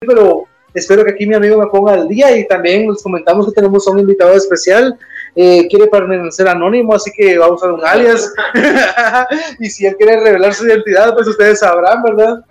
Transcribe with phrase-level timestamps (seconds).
[0.00, 0.44] pero
[0.74, 3.86] espero que aquí mi amigo me ponga al día y también les comentamos que tenemos
[3.86, 4.98] a un invitado especial.
[5.34, 8.32] Eh, quiere permanecer anónimo, así que vamos a usar un alias.
[9.58, 12.44] y si él quiere revelar su identidad, pues ustedes sabrán, ¿verdad?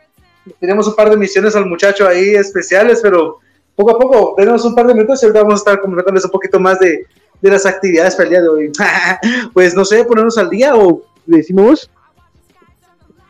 [0.59, 3.39] Tenemos un par de misiones al muchacho ahí especiales, pero
[3.75, 6.31] poco a poco, denos un par de minutos y ahorita vamos a estar comentándoles un
[6.31, 7.05] poquito más de,
[7.41, 8.71] de las actividades para el día de hoy.
[9.53, 11.89] pues no sé, ponernos al día o decimos.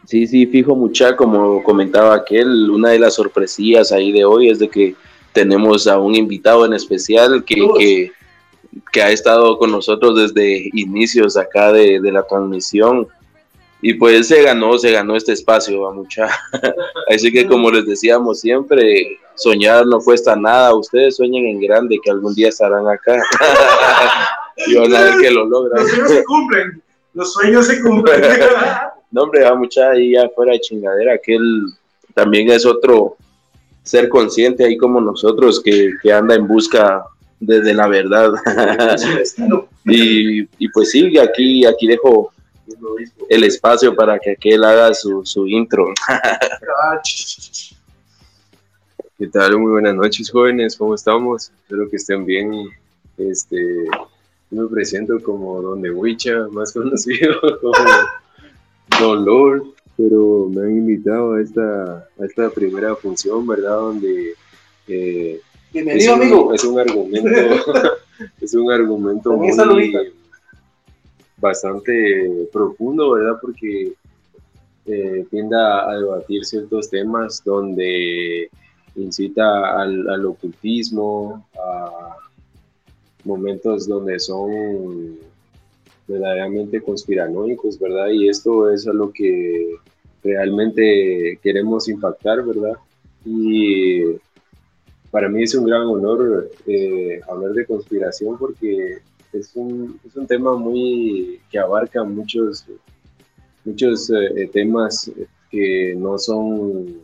[0.06, 4.60] Sí, sí, fijo mucha, como comentaba aquel, una de las sorpresillas ahí de hoy es
[4.60, 4.96] de que
[5.34, 8.12] tenemos a un invitado en especial que,
[8.92, 13.08] que, ha estado con nosotros desde inicios acá de, de, la transmisión
[13.82, 16.30] y pues se ganó, se ganó este espacio a mucha.
[17.10, 22.12] Así que como les decíamos siempre, soñar no cuesta nada, ustedes sueñen en grande que
[22.12, 23.22] algún día estarán acá
[24.68, 25.82] y van a ver que lo logran.
[25.82, 28.22] Los sueños se cumplen, los sueños se cumplen.
[29.12, 31.66] No, hombre, va mucha ahí afuera de chingadera, que él
[32.14, 33.18] también es otro
[33.84, 37.06] ser consciente ahí como nosotros que, que anda en busca
[37.40, 38.32] de, la verdad.
[39.86, 42.32] y, y, pues sí, aquí, aquí dejo
[43.30, 45.94] el espacio para que aquel haga su, su intro.
[49.18, 49.58] ¿Qué tal?
[49.58, 50.76] Muy buenas noches, jóvenes.
[50.76, 51.52] ¿Cómo estamos?
[51.64, 52.52] Espero que estén bien.
[53.18, 53.86] Este,
[54.50, 57.74] me presento como Don de Huicha, más conocido como
[59.00, 59.66] dolor,
[59.98, 63.78] pero me han invitado a esta, a esta primera función, ¿verdad?
[63.78, 64.34] Donde
[64.88, 65.40] eh,
[65.72, 66.54] Bienvenido, es un, amigo.
[66.54, 67.30] Es un argumento,
[68.42, 69.52] es un argumento muy,
[71.38, 73.38] bastante profundo, ¿verdad?
[73.42, 73.94] Porque
[74.86, 78.50] eh, tiende a, debatir ciertos temas donde
[78.96, 82.16] incita al, al ocultismo, a
[83.26, 85.18] momentos donde son
[86.08, 88.10] verdaderamente conspiranoicos, ¿verdad?
[88.10, 89.76] Y esto es a lo que
[90.24, 92.78] realmente queremos impactar, ¿verdad?
[93.26, 94.04] Y
[95.12, 98.98] para mí es un gran honor eh, hablar de conspiración porque
[99.34, 102.66] es un, es un, tema muy que abarca muchos,
[103.64, 105.12] muchos eh, temas
[105.50, 107.02] que no son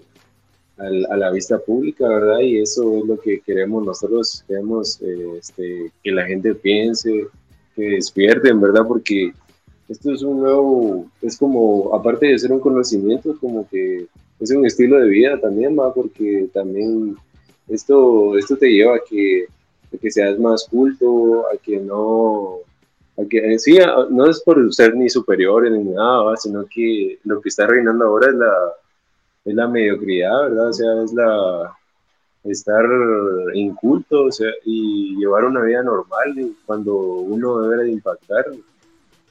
[0.77, 2.39] a la vista pública, ¿verdad?
[2.39, 7.27] Y eso es lo que queremos nosotros, queremos eh, este, que la gente piense,
[7.75, 8.85] que despierten, ¿verdad?
[8.87, 9.33] Porque
[9.89, 14.07] esto es un nuevo, es como, aparte de ser un conocimiento, como que
[14.39, 15.93] es un estilo de vida también, ¿va?
[15.93, 17.15] Porque también
[17.67, 19.45] esto, esto te lleva a que,
[19.99, 22.59] que seas más culto, a que no,
[23.17, 23.77] a que, sí,
[24.09, 28.27] no es por ser ni superior ni nada, sino que lo que está reinando ahora
[28.29, 28.53] es la,
[29.45, 30.69] es la mediocridad, ¿verdad?
[30.69, 31.77] O sea, es la,
[32.43, 32.83] estar
[33.53, 38.45] inculto o sea, y llevar una vida normal cuando uno debe de impactar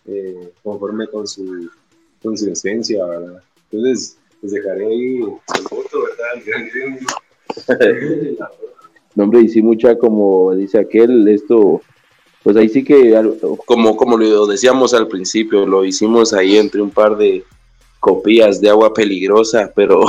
[0.06, 1.68] eh, conforme con su,
[2.22, 3.42] con su esencia, ¿verdad?
[3.70, 6.98] Entonces, les dejaré ahí el voto, ¿verdad?
[9.14, 11.82] no, hombre, y sí, mucha, como dice aquel, esto,
[12.42, 13.14] pues ahí sí que,
[13.66, 17.44] como, como lo decíamos al principio, lo hicimos ahí entre un par de,
[18.00, 20.00] copías de agua peligrosa, pero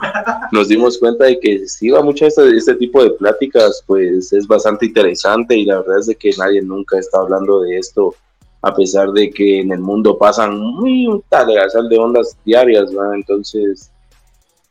[0.52, 4.46] nos dimos cuenta de que si va mucho este, este tipo de pláticas, pues es
[4.46, 8.14] bastante interesante y la verdad es que nadie nunca está hablando de esto,
[8.62, 11.48] a pesar de que en el mundo pasan muy tal
[11.88, 13.14] de ondas diarias, ¿no?
[13.14, 13.90] Entonces,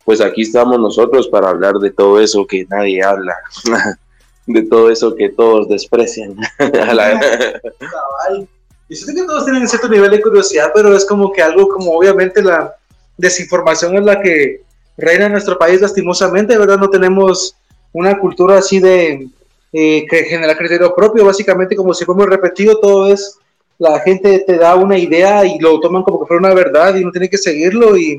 [0.05, 3.35] pues aquí estamos nosotros para hablar de todo eso que nadie habla,
[4.47, 6.37] de todo eso que todos desprecian.
[8.89, 11.91] Y sé que todos tienen cierto nivel de curiosidad, pero es como que algo como
[11.91, 12.75] obviamente la
[13.17, 14.63] desinformación es la que
[14.97, 16.79] reina en nuestro país lastimosamente, ¿verdad?
[16.79, 17.55] No tenemos
[17.93, 19.27] una cultura así de
[19.71, 23.37] eh, que genera criterio propio, básicamente como si fuéramos repetido, todo es,
[23.77, 27.05] la gente te da una idea y lo toman como que fuera una verdad y
[27.05, 28.17] no tiene que seguirlo y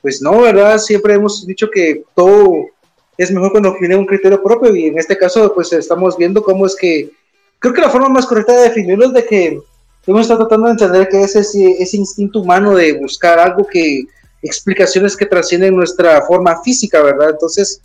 [0.00, 0.78] pues no, ¿verdad?
[0.78, 2.66] Siempre hemos dicho que todo
[3.18, 6.64] es mejor cuando tiene un criterio propio y en este caso pues estamos viendo cómo
[6.64, 7.10] es que,
[7.58, 9.60] creo que la forma más correcta de definirlo es de que
[10.06, 14.04] hemos estado tratando de entender que es ese, ese instinto humano de buscar algo que,
[14.42, 17.30] explicaciones que trascienden nuestra forma física, ¿verdad?
[17.30, 17.80] Entonces,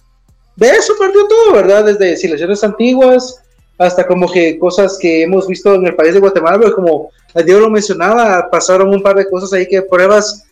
[0.56, 1.86] de eso partió todo, ¿verdad?
[1.86, 3.42] Desde civilizaciones antiguas
[3.78, 7.12] hasta como que cosas que hemos visto en el país de Guatemala, pero como
[7.46, 10.46] Diego lo mencionaba, pasaron un par de cosas ahí que pruebas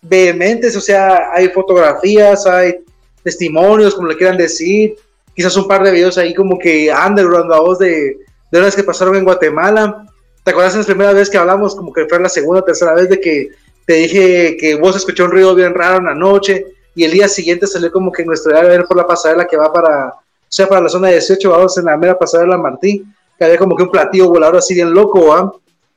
[0.00, 2.76] vehementes, o sea, hay fotografías, hay
[3.22, 4.94] testimonios, como le quieran decir,
[5.34, 8.16] quizás un par de videos ahí como que underground a voz de,
[8.50, 10.06] de horas que pasaron en Guatemala,
[10.46, 11.74] ¿Te acuerdas la primera vez que hablamos?
[11.74, 13.50] Como que fue la segunda tercera vez de que
[13.84, 17.26] te dije que vos escuchó un ruido bien raro en la noche y el día
[17.26, 20.68] siguiente salió como que nuestro día ver por la pasarela que va para, o sea,
[20.68, 23.82] para la zona de 18, vamos en la mera pasarela Martín, que había como que
[23.82, 25.52] un platillo volador así bien loco, ¿ah?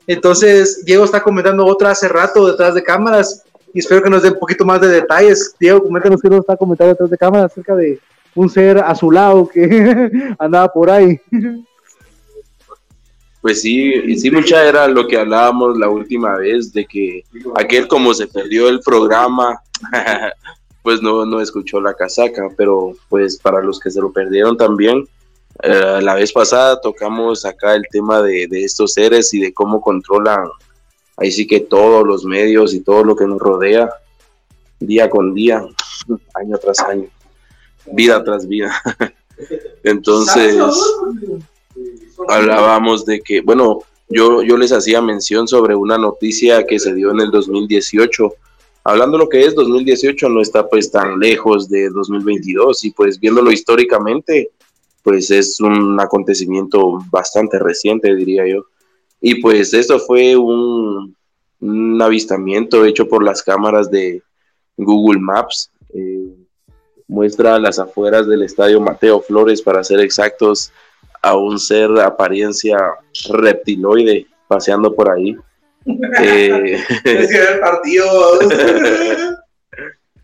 [0.07, 4.29] Entonces, Diego está comentando otra hace rato detrás de cámaras y espero que nos dé
[4.29, 5.55] un poquito más de detalles.
[5.59, 7.99] Diego, coméntanos qué nos está comentando detrás de cámaras acerca de
[8.33, 10.09] un ser azulado que
[10.39, 11.21] andaba por ahí.
[13.41, 17.23] Pues sí, y sí, mucha era lo que hablábamos la última vez, de que
[17.55, 19.61] aquel como se perdió el programa,
[20.83, 25.07] pues no, no escuchó la casaca, pero pues para los que se lo perdieron también,
[25.63, 29.81] eh, la vez pasada tocamos acá el tema de, de, estos seres y de cómo
[29.81, 30.49] controlan
[31.19, 33.89] ahí sí que todos los medios y todo lo que nos rodea
[34.79, 35.63] día con día,
[36.35, 37.07] año tras año,
[37.91, 38.71] vida tras vida.
[39.83, 40.57] Entonces,
[42.27, 43.79] hablábamos de que, bueno,
[44.09, 48.33] yo, yo les hacía mención sobre una noticia que se dio en el 2018.
[48.83, 53.51] Hablando lo que es 2018, no está pues tan lejos de 2022 y pues viéndolo
[53.51, 54.51] históricamente,
[55.03, 58.65] pues es un acontecimiento bastante reciente, diría yo.
[59.21, 61.15] Y pues esto fue un,
[62.01, 64.23] avistamiento hecho por las cámaras de
[64.77, 65.71] Google Maps.
[65.93, 66.33] Eh,
[67.07, 70.71] muestra las afueras del estadio Mateo Flores, para ser exactos,
[71.21, 72.77] a un ser de apariencia
[73.29, 75.37] reptiloide paseando por ahí.
[76.21, 78.07] eh, es el partido.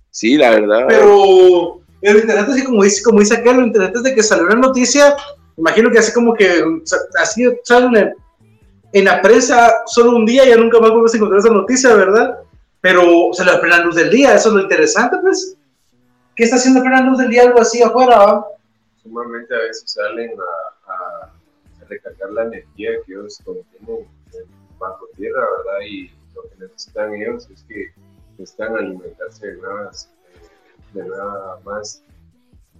[0.09, 0.85] sí, la verdad.
[0.87, 4.23] Pero lo interesante es que, como dice, como dice aquel, lo interesante es de que
[4.23, 5.15] salió una noticia,
[5.57, 6.63] imagino que así como que
[7.19, 8.13] así sale
[8.93, 12.39] en la prensa solo un día, ya nunca más vuelves a encontrar esa noticia, ¿verdad?
[12.81, 15.57] Pero se le plena luz del día, eso es lo interesante, pues.
[16.35, 18.43] ¿Qué está haciendo plena luz del día algo así afuera?
[19.01, 20.74] Sumamente a veces salen a,
[21.87, 24.05] recargar la energía que ellos contienen
[24.79, 25.79] bajo tierra, ¿verdad?
[25.87, 27.91] Y lo que necesitan ellos es que
[28.37, 30.11] necesitan alimentarse de nuevas,
[30.93, 32.03] de nueva más,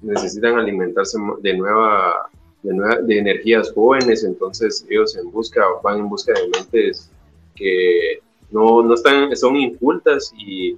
[0.02, 2.30] necesitan alimentarse de nueva,
[2.64, 7.10] de nueva, de energías jóvenes, entonces ellos en busca, van en busca de mentes
[7.56, 8.20] que
[8.52, 10.78] no, no están, son incultas y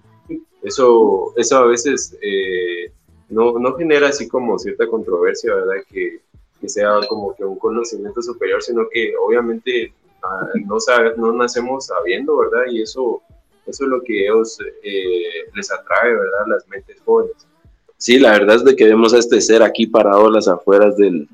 [0.63, 2.91] eso, eso a veces eh,
[3.29, 5.83] no, no genera así como cierta controversia, ¿verdad?
[5.89, 6.19] Que,
[6.59, 9.94] que sea como que un conocimiento superior, sino que obviamente
[10.24, 12.71] ah, no, sabe, no nacemos sabiendo, ¿verdad?
[12.71, 13.21] Y eso,
[13.65, 16.45] eso es lo que ellos eh, les atrae, ¿verdad?
[16.48, 17.48] Las mentes jóvenes.
[17.98, 20.95] Sí, la verdad es de que vemos a este ser aquí parado a las afueras
[20.98, 21.27] del,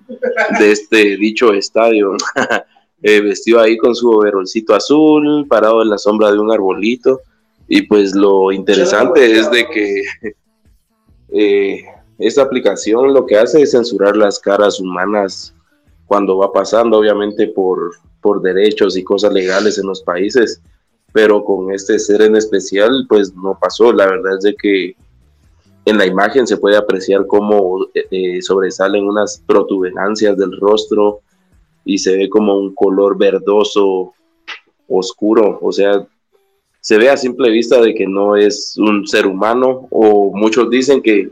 [0.60, 2.16] de este dicho estadio,
[3.04, 7.22] eh, vestido ahí con su overolcito azul, parado en la sombra de un arbolito.
[7.68, 10.04] Y pues lo interesante es de que
[11.34, 11.86] eh,
[12.18, 15.54] esta aplicación lo que hace es censurar las caras humanas
[16.06, 20.62] cuando va pasando, obviamente por, por derechos y cosas legales en los países,
[21.12, 23.92] pero con este ser en especial, pues no pasó.
[23.94, 24.96] La verdad es de que
[25.86, 31.22] en la imagen se puede apreciar cómo eh, sobresalen unas protuberancias del rostro
[31.86, 34.14] y se ve como un color verdoso
[34.88, 36.06] oscuro, o sea,
[36.80, 41.02] se ve a simple vista de que no es un ser humano o muchos dicen
[41.02, 41.32] que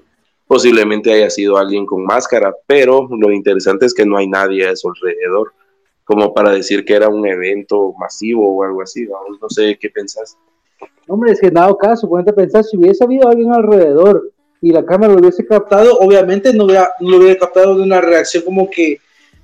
[0.51, 4.75] posiblemente haya sido alguien con máscara, pero lo interesante es que no hay nadie a
[4.75, 5.53] su alrededor
[6.03, 9.07] como para decir que era un evento masivo o algo así,
[9.41, 10.37] no sé qué pensás.
[11.07, 14.29] Hombre, es que en dado caso, ponete a pensar, si hubiese habido alguien alrededor
[14.61, 18.01] y la cámara lo hubiese captado, obviamente no, hubiera, no lo hubiera captado de una
[18.01, 18.97] reacción como que,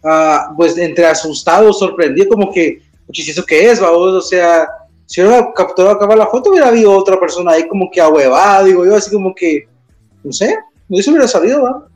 [0.04, 4.68] uh, pues, entre asustado, sorprendido, como que, muchísimo que es, vamos, o sea,
[5.06, 8.86] si hubiera capturado acá la foto, hubiera habido otra persona ahí como que ahuevada, digo
[8.86, 9.69] yo, así como que,
[10.21, 10.54] no sé,
[10.89, 11.88] no se hubiera salido, ¿va?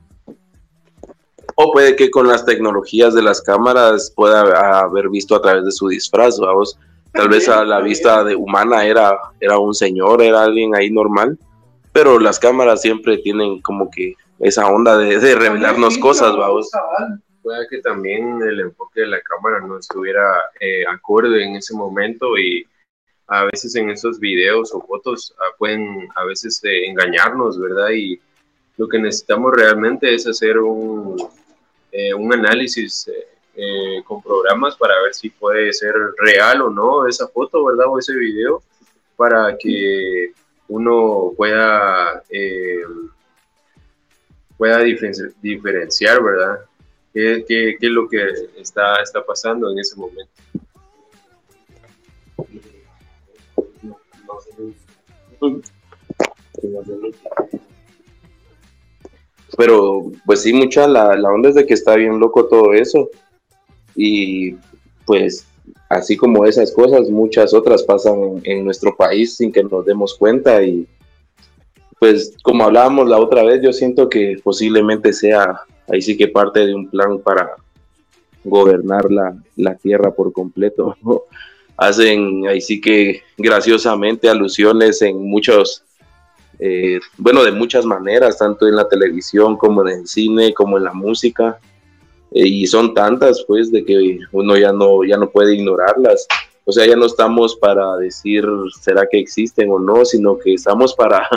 [1.55, 5.71] O puede que con las tecnologías de las cámaras pueda haber visto a través de
[5.71, 6.77] su disfraz, vamos.
[7.13, 11.37] Tal vez a la vista de humana era, era un señor, era alguien ahí normal,
[11.91, 16.71] pero las cámaras siempre tienen como que esa onda de, de revelarnos cosas, vamos.
[17.43, 22.37] Puede que también el enfoque de la cámara no estuviera eh, acorde en ese momento
[22.37, 22.65] y
[23.27, 27.89] a veces en esos videos o fotos uh, pueden a veces eh, engañarnos, ¿verdad?
[27.89, 28.19] Y
[28.77, 31.15] lo que necesitamos realmente es hacer un,
[31.91, 37.07] eh, un análisis eh, eh, con programas para ver si puede ser real o no
[37.07, 37.87] esa foto, ¿verdad?
[37.89, 38.63] O ese video,
[39.15, 40.31] para que
[40.69, 42.23] uno pueda,
[44.57, 44.79] pueda
[45.41, 46.61] diferenciar, ¿verdad?
[47.13, 48.25] ¿Qué, qué, es lo que
[48.57, 50.31] está, está pasando en ese momento?
[59.57, 63.09] Pero pues sí, mucha la, la onda es de que está bien loco todo eso.
[63.95, 64.55] Y
[65.05, 65.45] pues
[65.91, 70.63] así como esas cosas, muchas otras pasan en, nuestro país sin que nos demos cuenta
[70.63, 70.87] y
[71.99, 76.65] pues como hablábamos la otra vez, yo siento que posiblemente sea ahí sí que parte
[76.65, 77.55] de un plan para
[78.43, 80.95] gobernar la, la tierra por completo.
[81.77, 85.83] Hacen ahí sí que graciosamente alusiones en muchos
[86.63, 90.83] eh, bueno, de muchas maneras, tanto en la televisión como en el cine, como en
[90.83, 91.59] la música,
[92.31, 96.27] eh, y son tantas, pues, de que uno ya no, ya no puede ignorarlas.
[96.63, 98.45] O sea, ya no estamos para decir
[98.79, 101.27] será que existen o no, sino que estamos para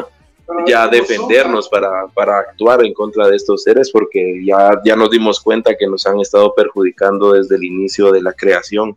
[0.67, 5.41] ya defendernos, para, para actuar en contra de estos seres, porque ya, ya nos dimos
[5.41, 8.95] cuenta que nos han estado perjudicando desde el inicio de la creación.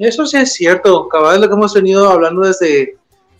[0.00, 2.96] Eso sí es cierto, cabal, lo que hemos venido hablando desde,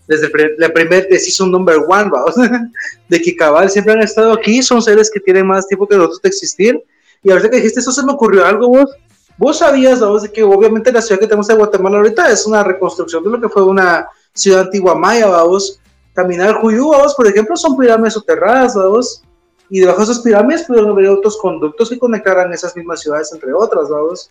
[0.07, 2.35] desde la primera Season Number One, vamos,
[3.09, 6.21] de que cabal siempre han estado aquí, son seres que tienen más tiempo que nosotros
[6.21, 6.83] de existir.
[7.23, 8.91] Y ahorita que dijiste eso, se me ocurrió algo, vos.
[9.37, 12.63] Vos sabías, vos, de que obviamente la ciudad que tenemos en Guatemala ahorita es una
[12.63, 15.79] reconstrucción de lo que fue una ciudad antigua maya, vamos.
[16.13, 19.23] Caminar Juyú, vamos, por ejemplo, son pirámides soterradas, vamos.
[19.69, 23.53] Y debajo de esas pirámides pudieron haber otros conductos que conectaran esas mismas ciudades, entre
[23.53, 24.29] otras, vamos.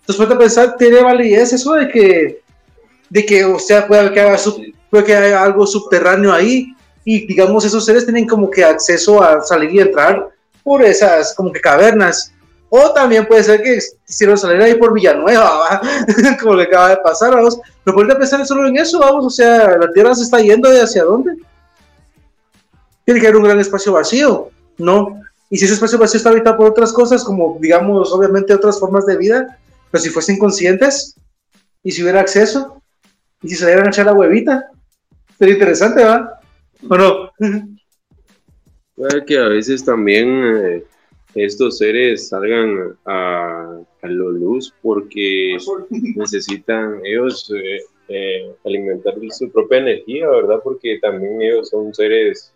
[0.00, 2.42] Entonces, puede pensar, tiene validez eso de que,
[3.08, 4.36] de que o sea, puede que, haya
[4.92, 9.40] puede que haya algo subterráneo ahí y, digamos, esos seres tienen como que acceso a
[9.40, 10.28] salir y entrar
[10.62, 12.30] por esas, como que cavernas.
[12.68, 15.80] O también puede ser que quisieron salir ahí por Villanueva,
[16.40, 17.58] como le acaba de pasar, vamos.
[17.82, 20.82] Pero puede pensar solo en eso, vamos, o sea, la Tierra se está yendo de
[20.82, 21.36] hacia dónde.
[23.06, 25.22] Tiene que haber un gran espacio vacío, ¿no?
[25.48, 29.06] Y si ese espacio vacío está habitado por otras cosas, como digamos, obviamente otras formas
[29.06, 29.58] de vida,
[29.90, 31.16] pero si fuesen conscientes
[31.82, 32.82] y si hubiera acceso
[33.42, 34.68] y si se le a echar la huevita,
[35.42, 36.40] sería interesante, ¿va?
[36.88, 37.32] ¿O no?
[38.94, 40.84] Puede que a veces también eh,
[41.34, 45.56] estos seres salgan a, a la luz porque
[45.90, 50.60] necesitan ellos eh, eh, alimentar su propia energía, ¿verdad?
[50.62, 52.52] Porque también ellos son seres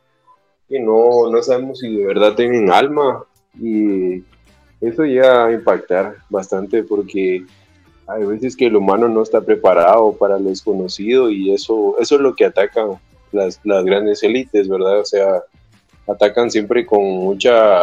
[0.69, 3.25] que no, no sabemos si de verdad tienen alma
[3.61, 4.23] y
[4.81, 7.45] eso llega a impactar bastante porque
[8.07, 12.21] hay veces que el humano no está preparado para lo desconocido y eso, eso es
[12.21, 12.99] lo que atacan
[13.33, 15.01] las, las grandes élites, ¿verdad?
[15.01, 15.43] O sea,
[16.07, 17.83] atacan siempre con mucha,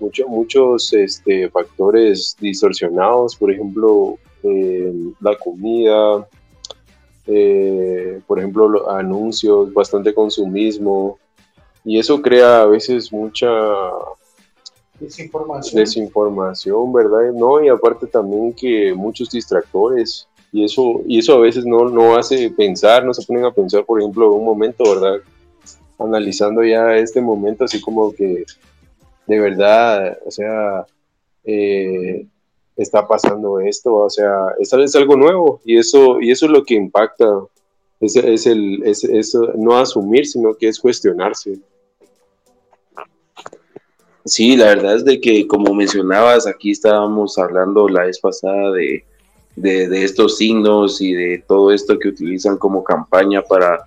[0.00, 6.26] mucho, muchos este, factores distorsionados, por ejemplo, eh, la comida,
[7.26, 11.18] eh, por ejemplo, los anuncios, bastante consumismo,
[11.84, 13.48] y eso crea a veces mucha
[14.98, 15.80] Desinformación.
[15.80, 17.32] Desinformación, ¿verdad?
[17.32, 20.28] No, y aparte también que muchos distractores.
[20.52, 23.84] Y eso, y eso a veces no, no hace pensar, no se ponen a pensar,
[23.84, 25.20] por ejemplo, un momento, ¿verdad?
[25.98, 28.44] Analizando ya este momento, así como que
[29.26, 30.86] de verdad, o sea,
[31.44, 32.26] eh,
[32.76, 36.64] está pasando esto, o sea, es, es algo nuevo y eso, y eso es lo
[36.64, 37.26] que impacta,
[38.00, 41.58] es, el, es, es no asumir, sino que es cuestionarse.
[44.26, 49.04] Sí, la verdad es de que, como mencionabas, aquí estábamos hablando la vez pasada de,
[49.56, 53.86] estos signos y de todo esto que utilizan como campaña para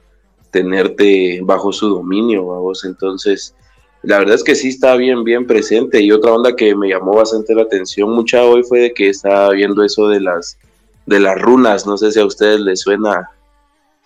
[0.50, 2.86] tenerte bajo su dominio, vamos.
[2.86, 3.54] Entonces,
[4.02, 6.00] la verdad es que sí está bien, bien presente.
[6.00, 9.50] Y otra onda que me llamó bastante la atención mucha hoy fue de que estaba
[9.50, 10.58] viendo eso de las,
[11.06, 11.86] de las runas.
[11.86, 13.30] No sé si a ustedes les suena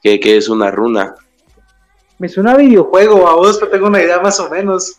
[0.01, 1.13] qué, es una runa.
[2.17, 4.97] Me suena a videojuego, a vos, pero tengo una idea más o menos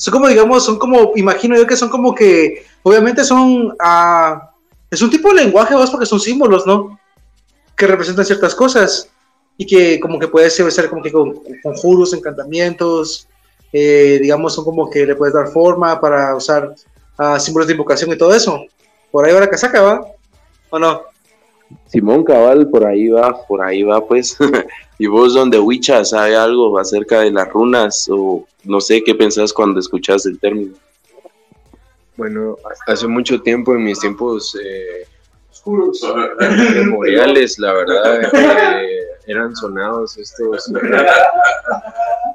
[0.00, 4.50] son como, digamos, son como, imagino yo que son como que, obviamente son, ah,
[4.90, 6.98] es un tipo de lenguaje, vos, porque son símbolos, ¿no?
[7.76, 9.10] Que representan ciertas cosas
[9.58, 13.28] y que como que puede ser, como que con conjuros, encantamientos,
[13.74, 16.74] eh, digamos, son como que le puedes dar forma para usar
[17.18, 18.58] uh, símbolos de invocación y todo eso.
[19.10, 20.00] Por ahí va la casaca, ¿va?
[20.70, 21.02] ¿O no?
[21.86, 24.36] Simón Cabal, por ahí va, por ahí va, pues.
[24.98, 28.08] ¿Y vos, donde Wicha, sabe algo acerca de las runas?
[28.10, 30.74] O no sé qué pensás cuando escuchás el término.
[32.16, 35.06] Bueno, hace mucho tiempo, en mis tiempos eh,
[36.74, 40.70] memoriales, la verdad, eh, eran sonados estos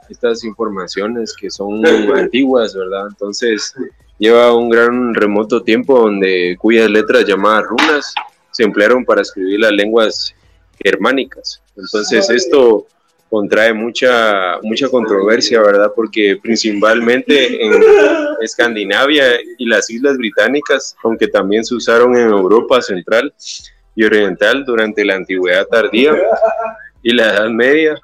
[0.10, 3.08] estas informaciones que son antiguas, ¿verdad?
[3.10, 3.74] Entonces,
[4.18, 8.16] lleva un gran remoto tiempo donde cuyas letras llamadas runas
[8.56, 10.34] se emplearon para escribir las lenguas
[10.82, 11.62] germánicas.
[11.76, 12.88] Entonces esto
[13.30, 15.92] contrae mucha, mucha controversia, ¿verdad?
[15.94, 17.84] Porque principalmente en
[18.42, 19.26] Escandinavia
[19.58, 23.34] y las Islas Británicas, aunque también se usaron en Europa Central
[23.94, 26.16] y Oriental durante la Antigüedad Tardía
[27.04, 28.00] y la Edad Media,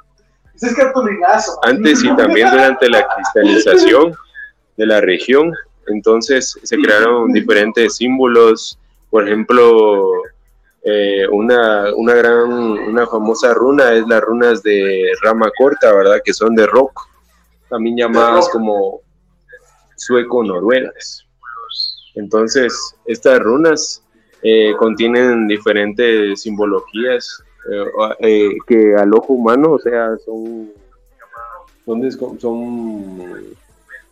[1.64, 4.14] antes y también durante la cristalización
[4.76, 5.54] de la región,
[5.88, 8.78] entonces se crearon diferentes símbolos,
[9.10, 10.12] por ejemplo,
[10.84, 16.22] eh, una, una gran, una famosa runa es las runas de rama corta, ¿verdad?
[16.24, 17.08] Que son de rock,
[17.70, 19.02] también llamadas como
[19.98, 21.26] sueco-noruegas.
[22.16, 24.04] Entonces, estas runas
[24.42, 27.44] eh, contienen diferentes simbologías
[28.20, 30.72] eh, que al ojo humano, o sea, son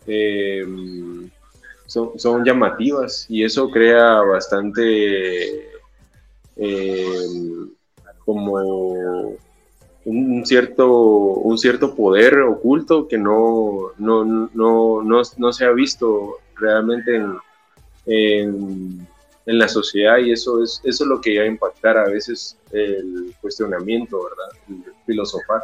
[0.06, 0.64] eh,
[1.86, 5.69] son, son, llamativas y eso crea bastante
[6.56, 7.26] eh,
[8.24, 8.58] como
[10.04, 17.16] un cierto, un cierto poder oculto que no, no, no, no, se ha visto realmente
[17.16, 17.36] en,
[18.06, 22.56] en, la sociedad y eso es, eso es lo que va a impactar a veces
[22.70, 24.60] el cuestionamiento, ¿verdad?
[24.68, 25.62] El filosofar.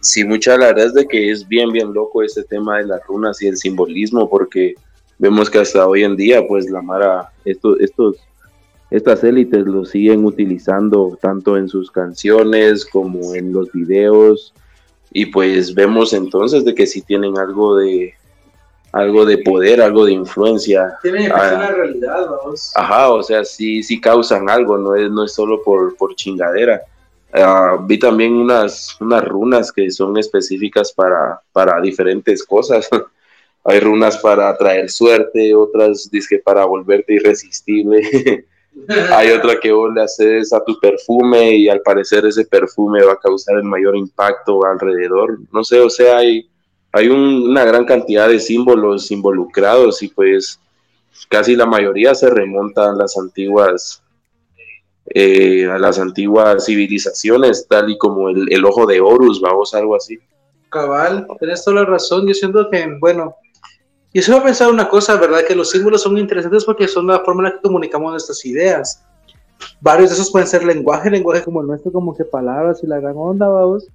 [0.00, 3.04] Sí, mucha la verdad es de que es bien, bien loco este tema de las
[3.06, 4.74] runas y el simbolismo, porque
[5.18, 8.16] vemos que hasta hoy en día, pues la Mara, estos, estos,
[8.90, 14.52] estas élites lo siguen utilizando tanto en sus canciones como en los videos,
[15.12, 18.14] y pues vemos entonces de que sí tienen algo de
[18.92, 20.98] algo de poder, algo de influencia.
[21.02, 22.72] Tienen ah, la realidad, vamos.
[22.74, 26.82] Ajá, o sea, sí, sí causan algo, no es, no es solo por, por chingadera.
[27.32, 32.88] Ah, vi también unas, unas runas que son específicas para, para diferentes cosas.
[33.64, 38.00] Hay runas para atraer suerte, otras que para volverte irresistible.
[39.12, 43.12] Hay otra que vos le haces a tu perfume y al parecer ese perfume va
[43.12, 45.38] a causar el mayor impacto alrededor.
[45.52, 46.48] No sé, o sea, hay,
[46.92, 50.60] hay una gran cantidad de símbolos involucrados y pues
[51.28, 54.02] casi la mayoría se remontan a las antiguas
[55.12, 60.20] eh, a las antiguas civilizaciones, tal y como el, ojo de Horus, vamos, algo así.
[60.68, 62.28] Cabal, tienes toda la razón.
[62.28, 63.34] Yo siento que, bueno,
[64.12, 65.44] y eso va a pensar una cosa, ¿verdad?
[65.46, 69.04] Que los símbolos son interesantes porque son la forma en la que comunicamos nuestras ideas.
[69.80, 72.98] Varios de esos pueden ser lenguaje, lenguaje como el nuestro, como que palabras y la
[72.98, 73.86] gran onda, vamos.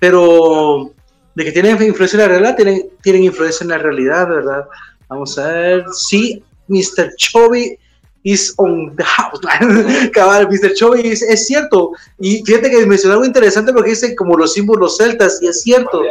[0.00, 0.90] Pero
[1.34, 4.64] de que tienen influencia en la realidad, tienen, tienen influencia en la realidad, ¿verdad?
[5.08, 5.84] Vamos a ver.
[5.92, 7.14] Sí, Mr.
[7.16, 7.78] Chovy
[8.22, 9.40] is on the house.
[10.12, 10.72] Cabal, Mr.
[10.74, 11.92] Chovy es, es, cierto.
[12.18, 16.02] Y fíjate que mencionó algo interesante porque dice como los símbolos celtas, y es cierto.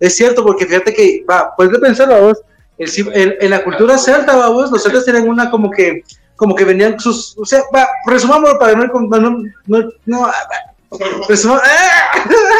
[0.00, 2.38] Es cierto, porque fíjate que, va, puedes pensar, vamos,
[2.78, 6.02] el, en la cultura celta, vamos, los celtas tienen una como que,
[6.36, 10.30] como que venían sus, o sea, va, resumámoslo para no, no, no, no
[11.28, 11.58] resum,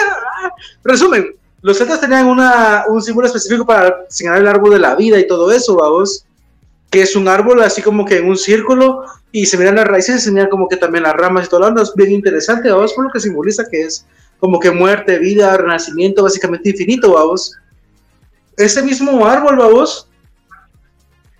[0.84, 5.18] resumen, los celtas tenían una, un símbolo específico para señalar el árbol de la vida
[5.18, 6.24] y todo eso, vamos
[6.94, 10.14] que es un árbol así como que en un círculo y se miran las raíces
[10.14, 12.92] y se miran como que también las ramas y todo lo es bien interesante, vamos,
[12.92, 14.06] por lo que simboliza que es
[14.38, 17.56] como que muerte, vida, renacimiento, básicamente infinito, vamos.
[18.56, 20.08] Ese mismo árbol, vamos,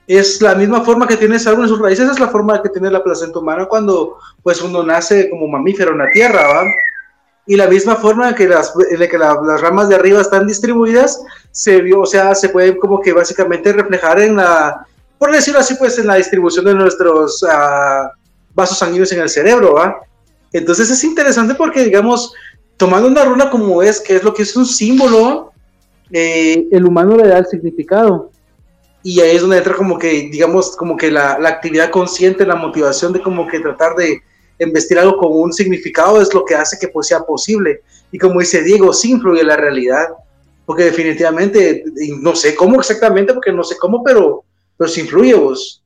[0.07, 2.69] es la misma forma que tiene ese árbol en sus raíces, es la forma que
[2.69, 6.65] tiene la placenta humana cuando pues uno nace como mamífero en la tierra, ¿va?
[7.47, 11.81] Y la misma forma que las, de que las ramas de arriba están distribuidas, se
[11.81, 14.87] vio, o sea, se puede como que básicamente reflejar en la,
[15.19, 18.09] por decirlo así, pues en la distribución de nuestros uh,
[18.55, 19.97] vasos sanguíneos en el cerebro, ¿va?
[20.53, 22.33] Entonces es interesante porque, digamos,
[22.77, 25.54] tomando una runa como es, que es lo que es un símbolo,
[26.11, 28.31] eh, el humano le da el significado.
[29.03, 32.57] Y ahí es donde entra como que, digamos, como que la, la actividad consciente, la
[32.57, 34.23] motivación de como que tratar de
[34.59, 37.83] investir algo con un significado es lo que hace que pues sea posible.
[38.11, 40.09] Y como dice Diego, sí influye la realidad.
[40.65, 41.85] Porque definitivamente,
[42.21, 44.45] no sé cómo exactamente, porque no sé cómo, pero
[44.77, 45.83] pero si influye vos.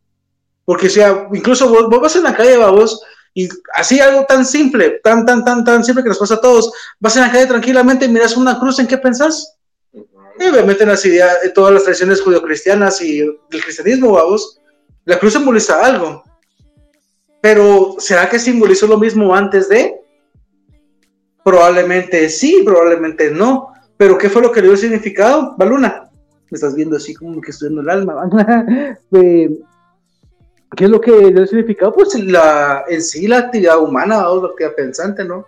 [0.64, 3.00] Porque sea, incluso vos, vas en la calle, vos,
[3.35, 6.70] y así algo tan simple, tan, tan, tan, tan simple que nos pasa a todos,
[6.98, 9.57] vas en la calle tranquilamente y miras una cruz, ¿en qué pensás?
[10.40, 14.61] Obviamente en las ideas, en todas las tradiciones judio-cristianas y el cristianismo, vos,
[15.05, 16.22] la cruz simboliza algo.
[17.40, 19.94] Pero, ¿será que simbolizó lo mismo antes de?
[21.44, 23.72] Probablemente sí, probablemente no.
[23.96, 25.55] Pero, ¿qué fue lo que le dio el significado?
[25.57, 26.09] Baluna
[26.51, 28.29] me estás viendo así como que en el alma.
[30.77, 31.92] ¿Qué es lo que dio el significado?
[31.92, 35.46] Pues la, en sí la actividad humana, o la actividad pensante, ¿no?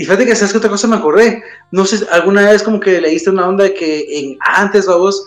[0.00, 1.42] Y fíjate que sabes que otra cosa me acordé.
[1.70, 5.26] No sé, alguna vez como que leíste una onda de que en antes, vos,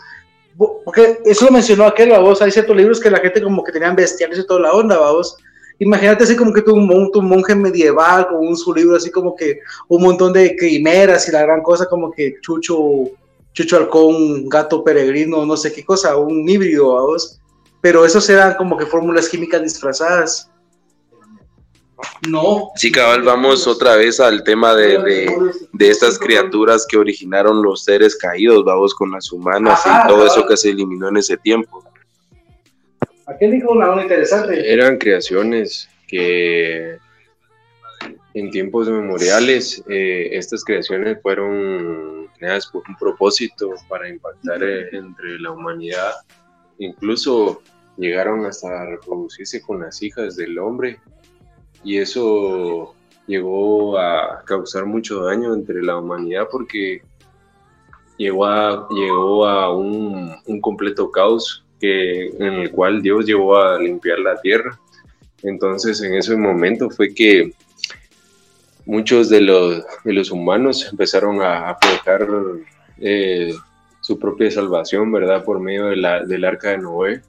[0.58, 3.96] porque eso lo mencionó aquel, vos, hay ciertos libros que la gente como que tenían
[3.96, 5.38] bestiales y toda la onda, vos.
[5.78, 6.74] Imagínate así como que tu,
[7.12, 9.60] tu monje medieval con un su libro así como que
[9.90, 13.12] un montón de quimeras y la gran cosa como que Chucho
[13.54, 17.40] chucho halcón, gato peregrino, no sé qué cosa, un híbrido, vos.
[17.80, 20.50] Pero esos eran como que fórmulas químicas disfrazadas.
[22.30, 22.72] No.
[22.76, 25.28] Sí, cabal, vamos otra vez al tema de,
[25.74, 30.46] de, estas criaturas que originaron los seres caídos, vamos, con las humanas y todo eso
[30.46, 31.84] que se eliminó en ese tiempo.
[33.26, 34.72] Aquel dijo una interesante.
[34.72, 36.98] Eran creaciones que
[38.34, 45.40] en tiempos memoriales eh, estas creaciones fueron creadas por un propósito para impactar eh, entre
[45.40, 46.14] la humanidad.
[46.80, 47.62] Incluso
[47.98, 51.00] llegaron hasta reproducirse con las hijas del hombre
[51.84, 52.96] y eso
[53.28, 57.02] llegó a causar mucho daño entre la humanidad porque
[58.18, 64.20] llegó a, llegó a un, completo caos que, en el cual Dios llegó a limpiar
[64.20, 64.80] la tierra.
[65.42, 67.54] Entonces en ese momento fue que
[68.86, 71.78] muchos de los, de los humanos empezaron a, a
[73.00, 73.54] eh,
[74.02, 75.44] su propia salvación, ¿verdad?
[75.44, 77.22] Por medio del arca de Noé.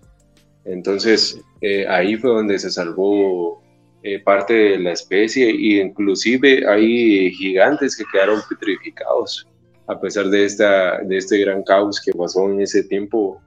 [0.65, 3.64] Entonces eh, ahí fue donde se salvó
[4.07, 9.49] eh, parte de la especie e inclusive hay gigantes que quedaron petrificados
[9.87, 13.41] a pesar de, esta, de este gran caos que pasó en ese tiempo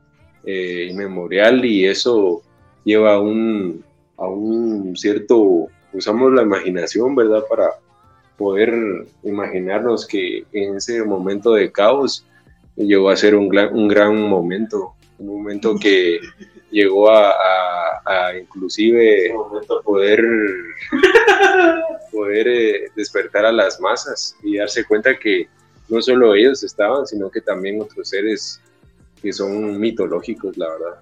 [0.44, 2.42] eh, inmemorial y eso
[2.84, 3.84] lleva a un,
[4.18, 7.44] a un cierto, usamos la imaginación, ¿verdad?
[7.48, 7.70] Para
[8.36, 8.74] poder
[9.24, 12.26] imaginarnos que en ese momento de caos
[12.76, 16.20] llegó a ser un, un gran momento, un momento que
[16.72, 17.34] llegó a,
[18.06, 19.34] a, inclusive
[19.84, 20.24] poder,
[22.12, 25.48] poder eh, despertar a las masas y darse cuenta que
[25.90, 28.62] no solo ellos estaban, sino que también otros seres
[29.22, 31.00] que son mitológicos, la verdad.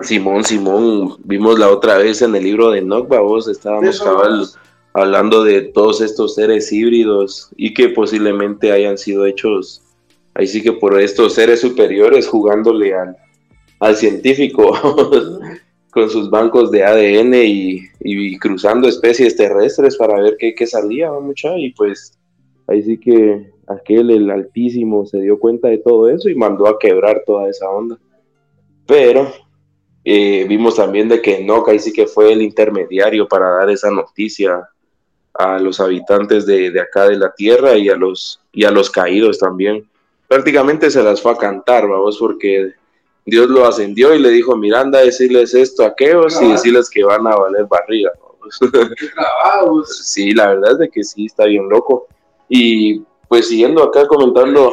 [0.00, 4.02] Simón, Simón, vimos la otra vez en el libro de Nokba, vos estábamos
[4.94, 9.82] hablando de todos estos seres híbridos y que posiblemente hayan sido hechos
[10.34, 13.16] ahí sí que por estos seres superiores jugándole al,
[13.80, 14.72] al científico
[15.90, 21.56] con sus bancos de ADN y, cruzando especies terrestres para ver qué, qué salía, mucha,
[21.58, 22.16] y pues
[22.68, 26.78] ahí sí que aquel, el altísimo, se dio cuenta de todo eso y mandó a
[26.78, 27.98] quebrar toda esa onda.
[28.86, 29.32] Pero
[30.04, 33.90] eh, vimos también de que Enoch ahí sí que fue el intermediario para dar esa
[33.90, 34.68] noticia
[35.34, 38.90] a los habitantes de, de, acá de la tierra y a los, y a los
[38.90, 39.89] caídos también
[40.30, 42.72] prácticamente se las fue a cantar, vamos, porque
[43.26, 47.26] Dios lo ascendió y le dijo, Miranda, decirles esto a aquellos y decirles que van
[47.26, 48.12] a valer barriga.
[49.86, 52.06] sí, la verdad es de que sí, está bien loco.
[52.48, 54.72] Y pues siguiendo acá comentando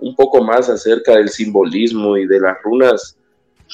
[0.00, 3.16] un poco más acerca del simbolismo y de las runas,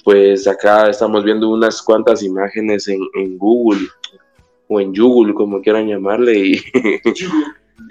[0.05, 3.89] pues acá estamos viendo unas cuantas imágenes en, en Google
[4.69, 6.63] o en Google, como quieran llamarle, y,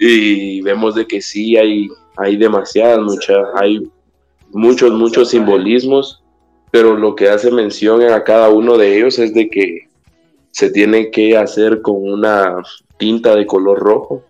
[0.00, 3.90] y vemos de que sí hay hay demasiadas, muchas, hay
[4.50, 6.22] muchos, muchos simbolismos,
[6.70, 9.88] pero lo que hace mención a cada uno de ellos es de que
[10.50, 12.62] se tiene que hacer con una
[12.96, 14.22] tinta de color rojo.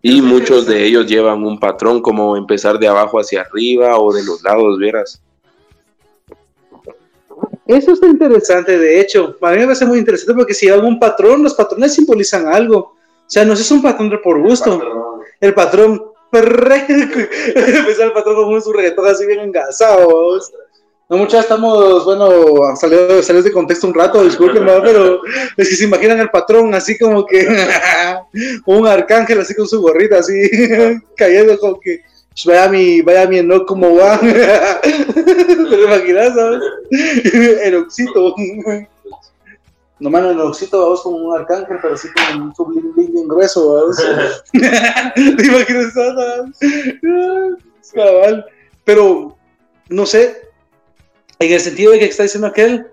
[0.00, 4.24] Y muchos de ellos llevan un patrón como empezar de abajo hacia arriba o de
[4.24, 5.20] los lados, verás.
[7.66, 9.36] Eso está interesante, de hecho.
[9.42, 12.78] A mí me parece muy interesante porque si hay un patrón, los patrones simbolizan algo.
[12.78, 12.94] O
[13.26, 15.20] sea, no es un patrón de por gusto.
[15.38, 16.02] El patrón
[16.32, 20.52] Empezó el patrón con su reggaetón así bien engasados.
[21.08, 25.22] No, muchas estamos, bueno, salió, salió de contexto un rato, disculpen, pero
[25.56, 27.48] es que se imaginan el patrón así como que
[28.66, 30.34] un arcángel así con su gorrita así
[31.16, 32.02] cayendo como que
[32.44, 34.18] vaya mi, vaya mi no como va.
[34.20, 36.62] ¿Te lo imaginas, sabes?
[37.62, 38.34] El oxito.
[40.00, 43.74] No, mano, el oxito vamos como un arcángel, pero así como un sublime bien grueso,
[43.74, 43.96] vamos.
[44.52, 45.92] ¿Te imaginas
[47.92, 48.46] Cabal.
[48.84, 49.36] Pero,
[49.88, 50.42] no sé,
[51.40, 52.86] en el sentido de que está diciendo aquel,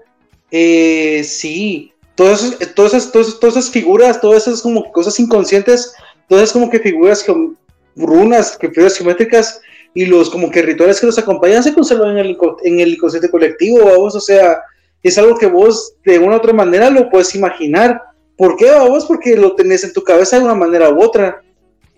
[0.52, 5.94] eh, sí, todas esas, todas, esas, todas, esas figuras, todas esas como cosas inconscientes,
[6.28, 7.58] todas esas como que figuras, con
[7.96, 9.62] runas, que figuras geométricas
[9.94, 13.30] y los como que rituales que los acompañan se conservan en el, en el inconsciente
[13.30, 14.62] colectivo, vamos, o sea,
[15.08, 18.02] es algo que vos de una u otra manera lo puedes imaginar.
[18.36, 19.06] ¿Por qué vos?
[19.06, 21.44] Porque lo tenés en tu cabeza de una manera u otra.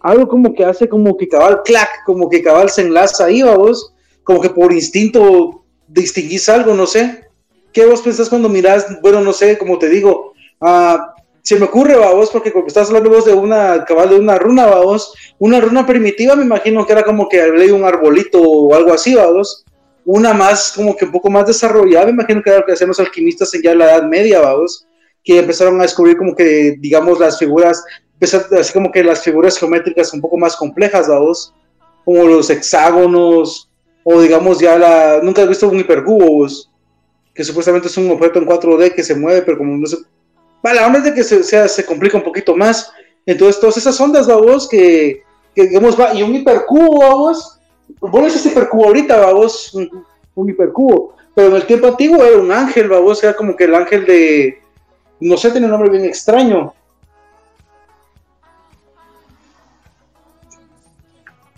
[0.02, 3.94] Algo como que hace como que cabal clac, como que cabal se enlaza ahí, vos.
[4.24, 7.24] Como que por instinto distinguís algo, no sé.
[7.72, 8.86] ¿Qué vos pensás cuando mirás?
[9.02, 10.98] Bueno, no sé, como te digo, uh,
[11.44, 14.66] se me ocurre, vos, porque como estás hablando vos de una cabal de una runa,
[14.68, 18.92] vos, una runa primitiva, me imagino que era como que hablé un arbolito o algo
[18.92, 19.64] así, vos
[20.08, 22.88] una más, como que un poco más desarrollada, me imagino que era lo que hacían
[22.88, 24.88] los alquimistas en ya la Edad Media, vamos,
[25.22, 27.84] que empezaron a descubrir como que, digamos, las figuras,
[28.58, 31.54] así como que las figuras geométricas un poco más complejas, vamos,
[32.06, 33.70] como los hexágonos,
[34.06, 36.48] o digamos ya la, nunca has visto un hipercubo,
[37.36, 39.98] que supuestamente es un objeto en 4D que se mueve, pero como no se...
[40.64, 42.90] Vale, la onda es de que se, se complica un poquito más.
[43.26, 45.22] Entonces, todas esas ondas, vamos, que,
[45.54, 47.57] que digamos, va, y un hipercubo, vamos,
[48.00, 52.52] vos ese hipercubo ahorita, vos, un, un, hipercubo, pero en el tiempo antiguo era un
[52.52, 54.62] ángel, vos, era como que el ángel de,
[55.20, 56.74] no sé, tiene un nombre bien extraño.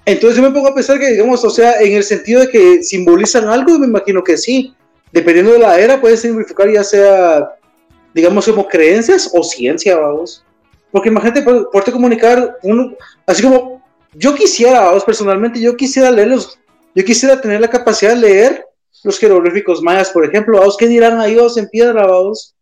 [0.06, 2.82] Entonces yo me pongo a pensar que, digamos, o sea, en el sentido de que
[2.82, 4.74] simbolizan algo, me imagino que sí.
[5.12, 7.56] Dependiendo de la era, puede significar ya sea,
[8.14, 10.44] digamos, como creencias o ciencia, vamos.
[10.92, 12.94] Porque imagínate, poderte comunicar, uno,
[13.28, 13.79] así como
[14.14, 16.58] yo quisiera, vamos, personalmente, yo quisiera leerlos,
[16.96, 18.66] yo quisiera tener la capacidad de leer
[19.04, 22.56] los jeroglíficos mayas, por ejemplo, vamos, ¿qué dirán ahí, vamos, en piedra, vamos?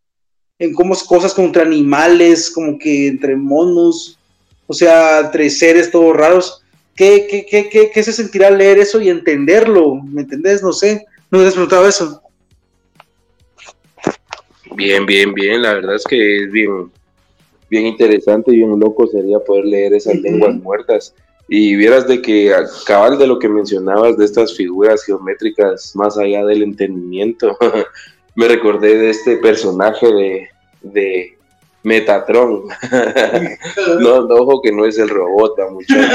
[0.58, 4.18] En cómo cosas contra animales, como que entre monos,
[4.66, 6.62] o sea, entre seres todos raros.
[6.94, 9.96] ¿Qué, qué, qué, qué, se sentirá leer eso y entenderlo?
[10.02, 10.62] ¿Me entendés?
[10.62, 11.06] No sé.
[11.30, 12.20] ¿No me has preguntado eso?
[14.74, 15.62] Bien, bien, bien.
[15.62, 16.90] La verdad es que es bien,
[17.70, 21.14] bien interesante y bien loco sería poder leer esas lenguas muertas.
[21.48, 26.44] Y vieras de que cabal de lo que mencionabas de estas figuras geométricas más allá
[26.44, 27.56] del entendimiento,
[28.34, 30.48] me recordé de este personaje de,
[30.82, 31.38] de
[31.82, 32.64] Metatron.
[34.00, 36.06] no, no, ojo que no es el robot, muchachos.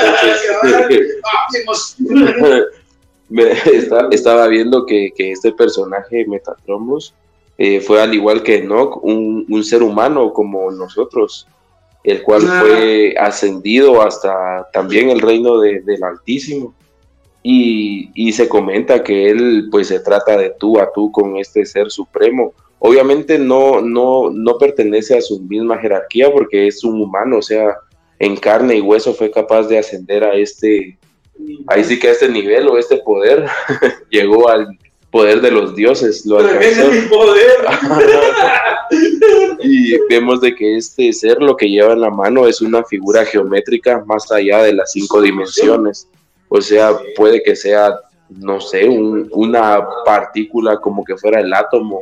[4.11, 7.15] estaba viendo que, que, este personaje Metatromos
[7.57, 11.47] eh, fue al igual que Enoch, un, un ser humano como nosotros
[12.03, 16.73] el cual fue ascendido hasta también el reino del Altísimo.
[17.41, 21.91] Y, se comenta que él pues se trata de tú a tú con este ser
[21.91, 22.53] supremo.
[22.79, 27.77] Obviamente no, no, no pertenece a su misma jerarquía porque es un humano, o sea,
[28.19, 30.97] en carne y hueso fue capaz de ascender a este,
[31.67, 33.45] ahí sí que a este nivel o este poder,
[34.09, 34.77] llegó al
[35.13, 36.89] poder de los dioses, lo alcanzó.
[37.07, 37.65] poder.
[39.61, 43.23] y vemos de que este ser lo que lleva en la mano es una figura
[43.23, 46.07] geométrica más allá de las cinco dimensiones.
[46.49, 47.95] O sea, puede que sea,
[48.27, 52.01] no sé, una partícula como que fuera el átomo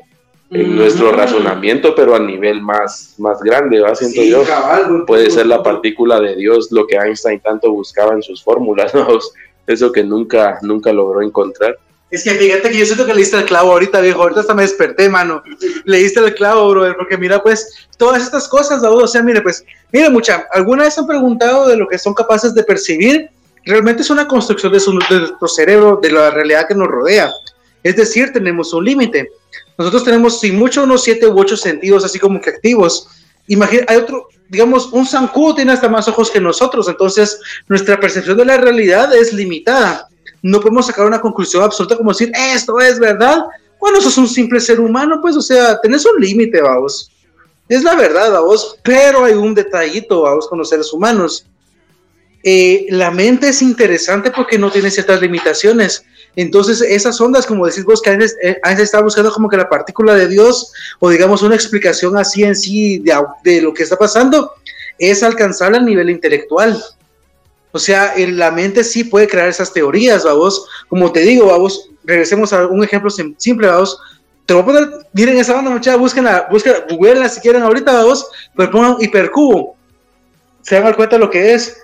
[0.49, 3.93] en nuestro razonamiento, pero a nivel más, más grande, ¿va?
[3.93, 5.05] Siento yo.
[5.05, 8.93] puede ser la partícula de Dios, lo que Einstein tanto buscaba en sus fórmulas,
[9.67, 11.77] Eso que nunca, nunca logró encontrar.
[12.11, 14.21] Es que fíjate que yo siento que leíste el clavo ahorita, viejo.
[14.21, 15.41] Ahorita hasta me desperté, mano.
[15.85, 16.95] Leíste el clavo, brother.
[16.97, 20.45] Porque mira, pues, todas estas cosas, O sea, mire, pues, mire, mucha.
[20.51, 23.29] ¿Alguna vez han preguntado de lo que son capaces de percibir?
[23.65, 27.31] Realmente es una construcción de, nuestro cerebro, de la realidad que nos rodea.
[27.81, 29.29] Es decir, tenemos un límite.
[29.77, 33.07] Nosotros tenemos, sin mucho, unos siete u ocho sentidos, así como que activos.
[33.47, 38.37] Imagina, hay otro, digamos, un zancudo tiene hasta más ojos que nosotros, entonces nuestra percepción
[38.37, 40.09] de la realidad es limitada
[40.41, 43.45] no podemos sacar una conclusión absoluta como decir, esto es verdad.
[43.79, 47.11] Bueno, sos un simple ser humano, pues, o sea, tenés un límite, vamos.
[47.67, 51.45] Es la verdad, vamos, pero hay un detallito, vamos, con los seres humanos.
[52.43, 56.03] Eh, la mente es interesante porque no tiene ciertas limitaciones.
[56.35, 59.69] Entonces, esas ondas, como decís vos, que a veces, eh, está buscando como que la
[59.69, 63.97] partícula de Dios, o digamos una explicación así en sí de, de lo que está
[63.97, 64.53] pasando,
[64.97, 66.81] es alcanzar al nivel intelectual.
[67.71, 70.65] O sea, en la mente sí puede crear esas teorías, vamos.
[70.89, 73.99] Como te digo, vamos, regresemos a un ejemplo simple, vamos.
[74.45, 78.27] Te voy a poner, miren esa banda, muchachos, búsquenla, búsquenla, googleenla si quieren ahorita, vamos,
[78.55, 79.77] pero pongan hipercubo.
[80.61, 81.77] Se dan cuenta de lo que es.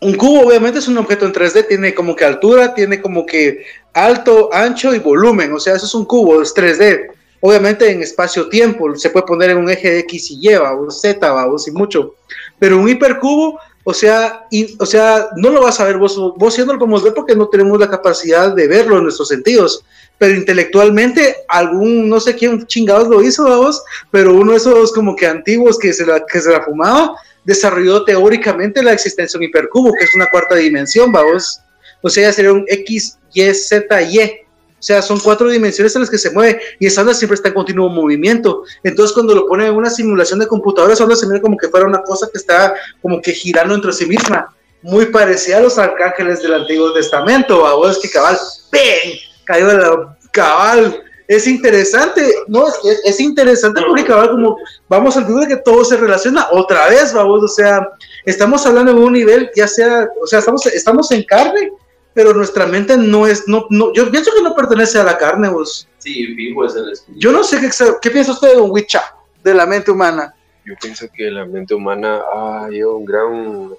[0.00, 3.64] Un cubo obviamente es un objeto en 3D, tiene como que altura, tiene como que
[3.94, 7.10] alto, ancho y volumen, o sea, eso es un cubo, es 3D.
[7.40, 11.30] Obviamente en espacio-tiempo, se puede poner en un eje de X y Y, o Z,
[11.30, 12.14] vamos, y mucho.
[12.58, 16.54] Pero un hipercubo o sea, y, o sea, no lo vas a ver vos, vos
[16.54, 19.84] siendo lo podemos ver porque no tenemos la capacidad de verlo en nuestros sentidos.
[20.16, 25.14] Pero intelectualmente, algún, no sé quién chingados lo hizo, vos, pero uno de esos como
[25.14, 29.50] que antiguos que se la, que se la fumaba, desarrolló teóricamente la existencia de un
[29.50, 31.60] hipercubo, que es una cuarta dimensión, vamos.
[32.00, 34.43] O sea, sería un X, Y, Z, Y.
[34.84, 37.48] O sea, son cuatro dimensiones en las que se mueve y esa onda siempre está
[37.48, 38.64] en continuo movimiento.
[38.82, 41.68] Entonces, cuando lo ponen en una simulación de computadora, esa onda se mira como que
[41.68, 44.54] fuera una cosa que está como que girando entre sí misma.
[44.82, 47.66] Muy parecida a los arcángeles del Antiguo Testamento.
[47.66, 48.36] A vos que cabal,
[48.70, 49.14] ¡ven!
[49.46, 51.02] Cayó de la cabal.
[51.28, 54.58] Es interesante, no, es, es interesante porque cabal, como
[54.90, 57.88] vamos al de que todo se relaciona otra vez, vamos, o sea,
[58.26, 61.70] estamos hablando de un nivel, ya sea, o sea, estamos, estamos en carne,
[62.14, 65.48] pero nuestra mente no es, no, no, yo pienso que no pertenece a la carne,
[65.48, 65.88] vos.
[65.98, 67.20] Sí, vivo es el espíritu.
[67.20, 67.68] Yo no sé qué,
[68.00, 70.34] qué piensa usted de un Wicca, de la mente humana.
[70.64, 73.26] Yo pienso que la mente humana ah, lleva, un gran,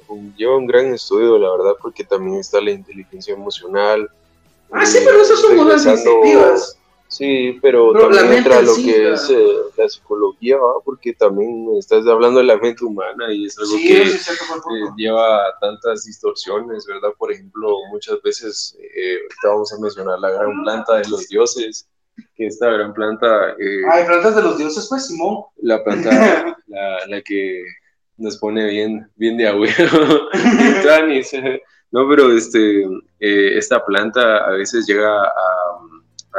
[0.07, 4.07] un, lleva un gran estudio, la verdad, porque también está la inteligencia emocional.
[4.71, 6.77] Ah, sí, pero esas son cosas instintivas.
[7.15, 9.47] Sí, pero, también entra lo que es eh,
[9.77, 14.91] la psicología, porque también estás hablando de la mente humana y es algo que eh,
[14.97, 17.11] lleva tantas distorsiones, ¿verdad?
[17.17, 21.87] Por ejemplo, muchas veces, eh, vamos a mencionar la gran planta de los dioses,
[22.35, 23.55] que esta gran planta...
[23.91, 25.45] Hay plantas de los dioses, pues, Simón.
[25.61, 26.09] La planta,
[26.67, 27.63] la, la, que
[28.17, 30.29] nos pone bien, bien de abuelo,
[31.91, 32.85] no, pero este,
[33.19, 35.74] esta planta a veces llega a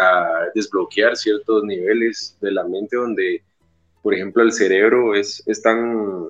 [0.01, 3.43] a desbloquear ciertos niveles de la mente donde,
[4.03, 6.29] por ejemplo, el cerebro es, es tan,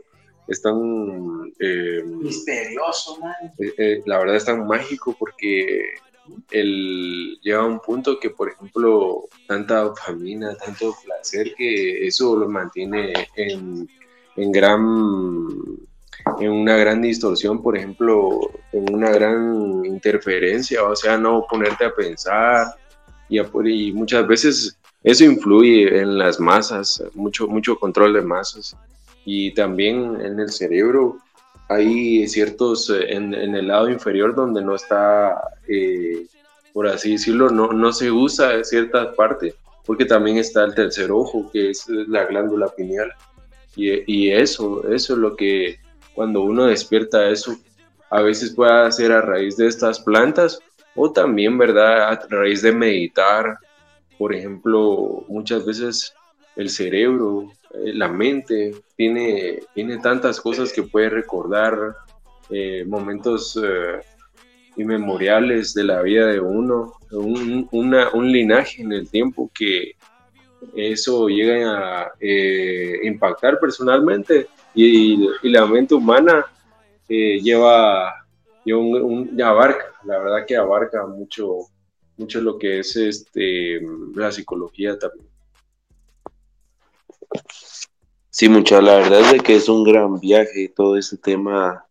[0.49, 1.53] es tan...
[1.59, 3.35] Eh, Misterioso, man.
[3.59, 5.95] Eh, eh, la verdad es tan mágico porque
[6.51, 12.49] él llega a un punto que, por ejemplo, tanta dopamina, tanto placer, que eso lo
[12.49, 13.89] mantiene en,
[14.37, 15.87] en gran
[16.41, 21.95] en una gran distorsión, por ejemplo, en una gran interferencia, o sea, no ponerte a
[21.95, 22.75] pensar
[23.29, 28.77] y, y muchas veces eso influye en las masas, mucho, mucho control de masas
[29.27, 31.19] y también en el cerebro
[31.69, 35.35] hay ciertos, eh, en, el lado inferior donde no está,
[35.69, 36.27] eh,
[36.73, 41.51] por así decirlo, no, no se usa cierta parte, porque también está el tercer ojo,
[41.53, 43.13] que es la glándula pineal.
[43.75, 45.81] Y, y eso, eso es lo que
[46.15, 47.57] cuando uno despierta eso,
[48.11, 50.61] a veces puede hacer a raíz de estas plantas
[50.97, 52.11] o también, ¿verdad?
[52.11, 53.59] A raíz de meditar.
[54.19, 56.15] Por ejemplo, muchas veces
[56.57, 61.95] el cerebro, eh, la mente, tiene, tiene tantas cosas que puede recordar,
[62.49, 64.01] eh, momentos eh,
[64.77, 69.93] inmemoriales de la vida de uno, un, un, linaje en el tiempo que
[70.75, 72.13] eso llega a
[73.03, 76.47] impactar personalmente y, la mente humana
[77.09, 78.26] lleva,
[78.73, 81.59] un, abarca, la verdad que abarca mucho,
[82.17, 83.81] mucho lo que es este,
[84.15, 85.29] la psicología también.
[88.31, 91.87] Sí, mucha, la verdad es de que es un gran viaje todo este tema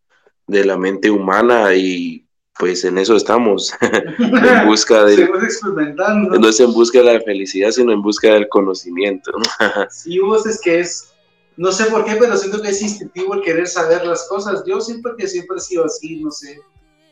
[0.48, 2.26] de la mente humana y
[2.58, 5.28] pues en eso estamos, en busca de...
[5.28, 9.32] No es en busca de la felicidad, sino en busca del conocimiento.
[9.90, 11.15] sí, vos es que es,
[11.58, 14.64] no sé por qué, pero siento que es instintivo el querer saber las cosas.
[14.66, 16.60] Yo siempre que siempre he sido así, no sé.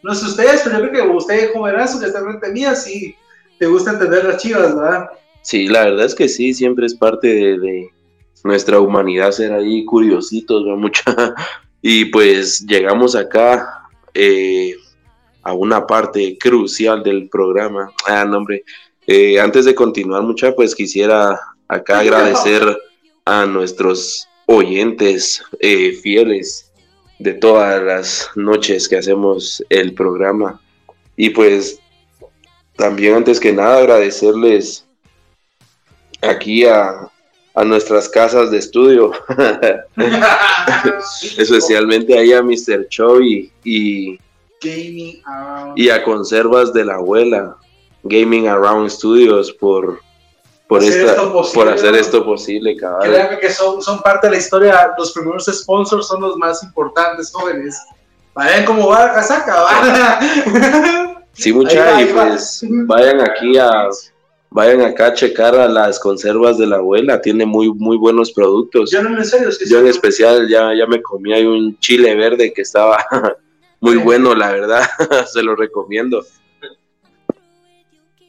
[0.01, 3.15] No sé ustedes, pero yo creo que usted, jovenazo, que está frente mía, sí,
[3.57, 5.09] te gusta entender las chivas, ¿verdad?
[5.41, 7.89] Sí, la verdad es que sí, siempre es parte de
[8.43, 10.77] nuestra humanidad ser ahí curiositos, ¿no?
[10.77, 11.03] mucha.
[11.85, 14.73] Y pues llegamos acá eh,
[15.41, 17.91] a una parte crucial del programa.
[18.07, 18.63] Ah, no, hombre.
[19.05, 22.77] Eh, antes de continuar, mucha, pues quisiera acá agradecer
[23.25, 26.71] a nuestros oyentes eh, fieles
[27.19, 30.59] de todas las noches que hacemos el programa.
[31.15, 31.79] Y pues
[32.75, 34.85] también antes que nada agradecerles
[36.21, 37.11] aquí a,
[37.55, 39.11] a nuestras casas de estudio,
[41.37, 42.87] especialmente ahí a Mr.
[42.89, 44.19] Choi y,
[45.75, 47.57] y a Conservas de la Abuela,
[48.03, 50.01] Gaming Around Studios por
[50.73, 53.37] por, esta, por hacer esto posible, cabrón.
[53.39, 57.79] que son, son parte de la historia, los primeros sponsors son los más importantes, jóvenes.
[58.33, 60.19] Vayan como va la casaca,
[61.33, 63.87] Sí, muchachos, y pues vayan aquí a
[64.49, 68.89] vayan acá a checar a las conservas de la abuela, tiene muy muy buenos productos.
[68.89, 72.51] Yo no en serio, Yo en especial ya, ya me comí ahí un chile verde
[72.51, 72.97] que estaba
[73.79, 74.89] muy bueno, la verdad,
[75.31, 76.25] se lo recomiendo.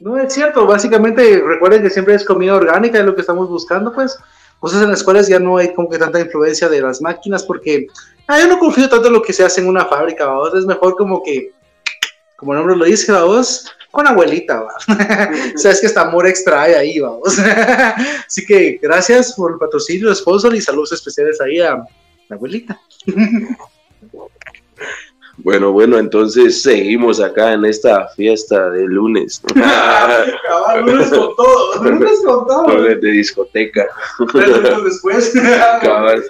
[0.01, 3.93] No, es cierto, básicamente recuerden que siempre es comida orgánica, es lo que estamos buscando,
[3.93, 4.19] pues,
[4.61, 7.87] cosas en las cuales ya no hay como que tanta influencia de las máquinas, porque
[8.27, 10.55] ah, yo no confío tanto en lo que se hace en una fábrica, ¿vamos?
[10.55, 11.53] es mejor como que,
[12.37, 14.75] como el nombre lo dice, vamos, con abuelita, ¿va?
[15.57, 17.39] Sabes que está amor extra ahí, vamos.
[18.27, 21.77] Así que gracias por el patrocinio, sponsor y saludos especiales ahí a
[22.29, 22.79] la abuelita.
[25.39, 29.43] Bueno, bueno, entonces seguimos acá en esta fiesta de lunes.
[29.55, 32.83] Cabal, lunes con todo, lunes con todo.
[32.83, 33.87] de discoteca.
[34.85, 35.33] después.
[35.83, 36.25] Cabal.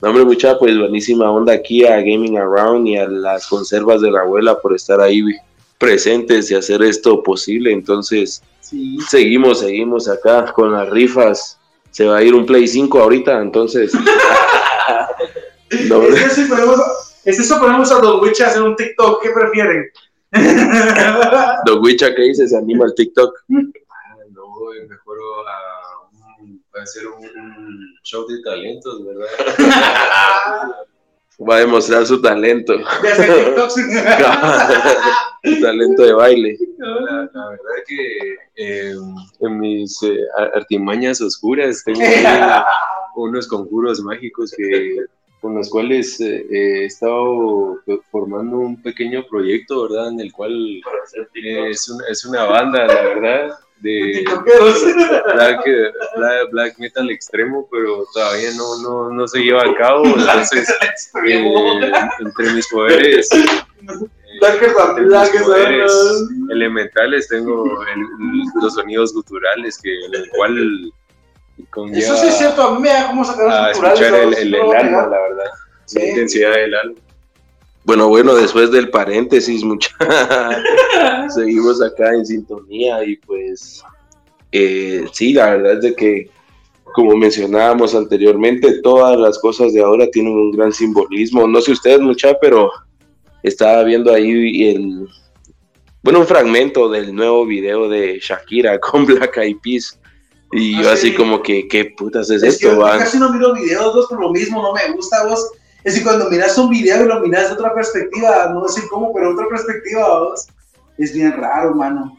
[0.00, 4.10] No, hombre, mucha, pues buenísima onda aquí a Gaming Around y a las conservas de
[4.10, 5.22] la abuela por estar ahí
[5.78, 7.70] presentes y hacer esto posible.
[7.70, 8.42] Entonces,
[9.08, 11.58] seguimos, seguimos acá con las rifas.
[11.90, 13.92] Se va a ir un Play 5 ahorita, entonces.
[15.88, 16.80] No, es, eso, ponemos,
[17.24, 19.90] es eso ponemos a Don Wicha a hacer un TikTok, ¿qué prefieren?
[21.66, 22.48] Don Wicha, ¿qué dice?
[22.48, 23.34] ¿Se anima al TikTok?
[23.94, 25.82] Ah, no, mejor a
[26.76, 27.22] va a ser un,
[28.02, 29.26] show de talentos, ¿verdad?
[31.48, 32.74] va a demostrar su talento.
[35.44, 36.58] su talento de baile.
[36.78, 38.94] La, verdad es que eh,
[39.40, 40.18] en mis eh,
[40.54, 42.00] artimañas oscuras tengo
[43.16, 44.96] unos conjuros mágicos que
[45.42, 47.80] con los cuales eh, he estado
[48.12, 50.10] formando un pequeño proyecto, ¿verdad?
[50.12, 50.80] En el cual
[51.34, 54.24] es, es una banda, la verdad, de
[56.52, 60.04] black, metal extremo, pero todavía no, no, no se lleva a cabo.
[60.04, 60.72] Entonces,
[61.26, 63.28] eh, entre mis poderes,
[66.50, 67.64] elementales tengo
[68.60, 70.92] los sonidos guturales que en el cual
[71.92, 75.06] Eso sí es cierto, a mí me da como sacar a escuchar el, el, alma,
[75.06, 75.44] la verdad.
[75.94, 76.94] La intensidad del alma.
[77.84, 79.90] Bueno, bueno, después del paréntesis, mucha
[81.34, 83.82] seguimos acá en sintonía y pues
[84.52, 86.30] eh, sí, la verdad es de que
[86.92, 91.48] como mencionábamos anteriormente, todas las cosas de ahora tienen un gran simbolismo.
[91.48, 92.70] No sé ustedes mucha, pero
[93.42, 95.08] estaba viendo ahí el,
[96.02, 99.98] bueno, un fragmento del nuevo video de Shakira con Black Eyed Peas.
[100.52, 102.72] Y yo ah, así como que, ¿qué putas es, esto?
[102.72, 105.50] Yo, casi no miro videos, vos, por lo mismo, no me gusta, vos.
[105.82, 109.12] Es decir, cuando miras un video y lo miras de otra perspectiva, no sé cómo,
[109.14, 110.46] pero otra perspectiva, vos,
[110.98, 112.18] es bien raro, mano.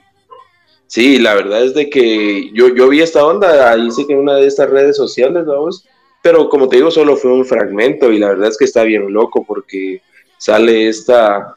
[0.88, 4.20] Sí, la verdad es de que yo, yo vi esta onda, ahí sí que en
[4.20, 5.88] una de estas redes sociales, vamos,
[6.24, 9.12] pero como te digo, solo fue un fragmento y la verdad es que está bien
[9.14, 10.02] loco porque
[10.38, 11.56] sale esta,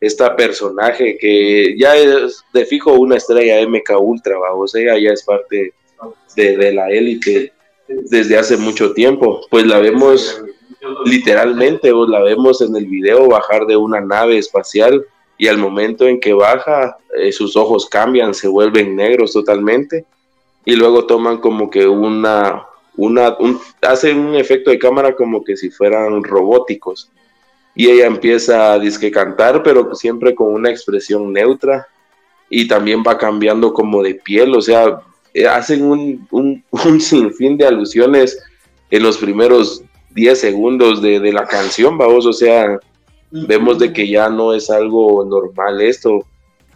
[0.00, 5.22] esta personaje que ya es de fijo una estrella MK Ultra, vamos, ella ya es
[5.22, 5.72] parte
[6.36, 7.52] de, de la élite
[7.88, 10.42] desde hace mucho tiempo, pues la vemos
[11.04, 15.04] literalmente, vos la vemos en el video bajar de una nave espacial
[15.36, 20.04] y al momento en que baja, eh, sus ojos cambian, se vuelven negros totalmente
[20.64, 22.64] y luego toman como que una,
[22.96, 27.10] una, un, hacen un efecto de cámara como que si fueran robóticos.
[27.74, 31.88] Y ella empieza a disque cantar, pero siempre con una expresión neutra
[32.48, 35.00] y también va cambiando como de piel, o sea,
[35.34, 38.38] eh, hacen un, un, un sinfín de alusiones
[38.90, 39.82] en los primeros
[40.14, 42.78] 10 segundos de, de la canción, vamos, o sea,
[43.30, 46.24] vemos de que ya no es algo normal esto.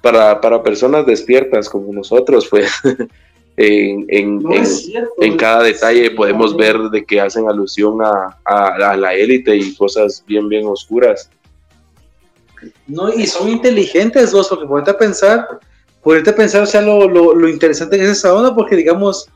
[0.00, 2.70] Para, para personas despiertas como nosotros, pues
[3.56, 4.40] en, en,
[5.20, 10.22] en, cada detalle podemos ver de que hacen alusión a, a, la élite y cosas
[10.26, 11.28] bien, bien oscuras.
[12.86, 15.46] No, y son inteligentes vos, porque ponerte a pensar,
[16.02, 19.28] ponerte a pensar, o sea, lo, lo, interesante que es esa onda, porque digamos,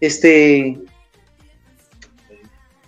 [0.00, 0.78] este,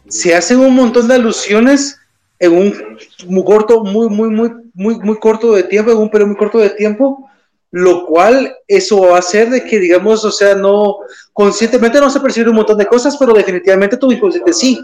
[0.08, 1.98] se hacen un montón de alusiones
[2.38, 6.28] en un muy corto, muy, muy, muy, muy, muy corto de tiempo, en un periodo
[6.28, 7.30] muy corto de tiempo,
[7.70, 10.98] lo cual eso va a hacer de que, digamos, o sea, no,
[11.32, 14.80] conscientemente no se percibe un montón de cosas, pero definitivamente tu inconsciente sí,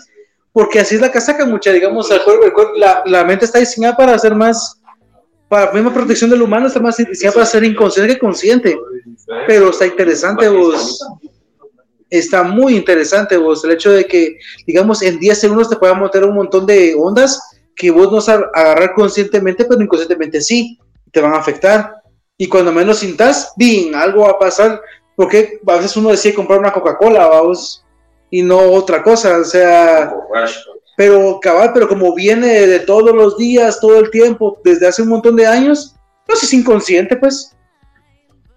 [0.53, 2.09] porque así es la casaca, mucha, digamos,
[2.77, 4.80] la, la, mente está diseñada para hacer más,
[5.51, 6.97] para la misma protección del humano, está más
[7.35, 8.79] para ser inconsciente que consciente,
[9.49, 11.05] pero está interesante, vos.
[12.09, 16.23] está muy interesante vos, el hecho de que, digamos, en 10 segundos te puedan meter
[16.23, 20.79] un montón de ondas que vos no sabes agarrar conscientemente, pero inconscientemente sí,
[21.11, 21.97] te van a afectar.
[22.37, 24.81] Y cuando menos sintas, bien, algo va a pasar,
[25.17, 27.85] porque a veces uno decide comprar una Coca-Cola, vamos,
[28.31, 30.15] y no otra cosa, o sea,
[30.97, 35.09] pero cabal, pero como viene de todos los días, todo el tiempo, desde hace un
[35.09, 35.97] montón de años,
[36.29, 37.57] no sé, es inconsciente, pues.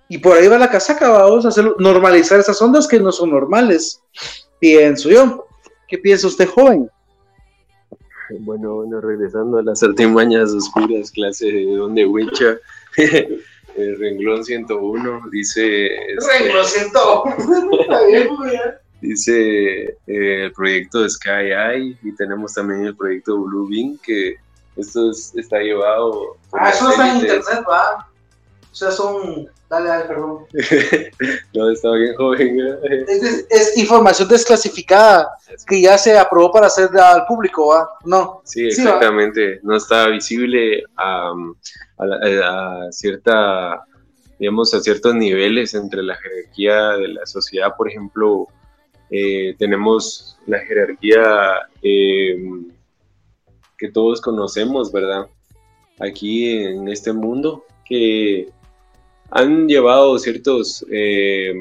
[0.10, 3.32] Y por ahí va la casaca, vamos a hacer, normalizar esas ondas que no son
[3.32, 4.02] normales,
[4.60, 5.48] pienso yo.
[5.88, 6.90] ¿Qué piensa usted, joven?
[8.40, 12.58] Bueno, bueno, regresando a las artimañas oscuras, clase de donde Wicha,
[12.98, 15.86] el renglón 101, dice...
[15.86, 17.36] Este, renglón 101,
[19.08, 24.36] dice eh, el proyecto de Sky Eye y tenemos también el proyecto Blue Beam, que
[24.76, 26.38] esto está llevado...
[26.54, 28.08] Ah, eso está en internet, va.
[28.72, 30.46] O sea, son Dale, dale, perdón.
[31.56, 32.60] no, está bien joven.
[33.50, 35.36] Es, información desclasificada
[35.66, 37.90] que ya se aprobó para hacer al público, ¿va?
[38.06, 38.42] No.
[38.44, 39.60] Sí, exactamente.
[39.64, 41.34] no está visible a,
[42.92, 43.84] cierta,
[44.38, 47.76] digamos, a ciertos niveles entre la jerarquía de la sociedad.
[47.76, 48.48] Por ejemplo,
[49.16, 52.36] eh, tenemos la jerarquía eh,
[53.78, 55.28] que todos conocemos, ¿verdad?
[56.00, 58.50] Aquí en este mundo, que
[59.30, 61.54] han llevado ciertos, eh,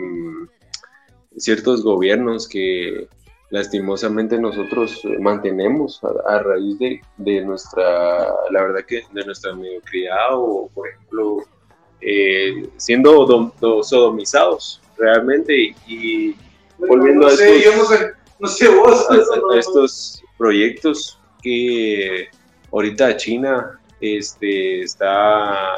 [1.36, 3.06] ciertos gobiernos que
[3.50, 10.70] lastimosamente nosotros mantenemos a, raíz de, de, nuestra, la verdad que de nuestra mediocridad o,
[10.72, 11.44] por ejemplo,
[12.00, 16.34] eh, siendo sodomizados realmente y,
[16.88, 17.32] volviendo a,
[19.58, 22.28] estos, proyectos que
[22.72, 25.74] ahorita China este, está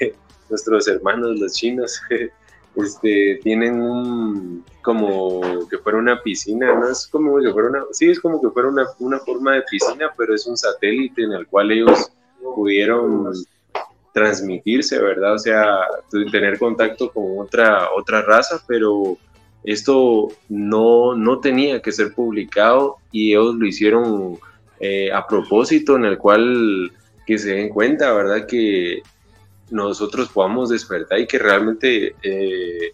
[0.48, 2.00] nuestros hermanos los chinos
[2.76, 8.10] este, tienen un, como que fuera una piscina, no es como que fuera una, sí
[8.10, 11.46] es como que fuera una, una forma de piscina, pero es un satélite en el
[11.46, 12.10] cual ellos
[12.54, 13.32] pudieron
[14.12, 15.34] transmitirse, ¿verdad?
[15.34, 15.80] O sea,
[16.32, 19.16] tener contacto con otra, otra raza, pero
[19.64, 24.38] esto no, no tenía que ser publicado y ellos lo hicieron
[24.78, 26.90] eh, a propósito, en el cual
[27.26, 28.46] que se den cuenta, ¿verdad?
[28.46, 29.02] Que
[29.70, 32.92] nosotros podamos despertar y que realmente eh,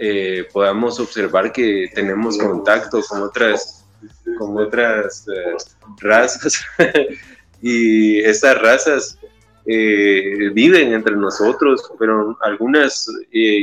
[0.00, 3.86] eh, podamos observar que tenemos contacto con otras,
[4.38, 5.26] con otras
[6.00, 6.64] razas
[7.62, 9.18] y estas razas
[9.68, 13.06] eh, viven entre nosotros, pero algunas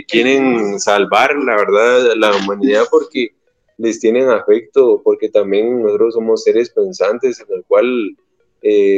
[0.08, 3.34] quieren salvar, la verdad, la humanidad porque
[3.78, 8.16] les tienen afecto, porque también nosotros somos seres pensantes en el cual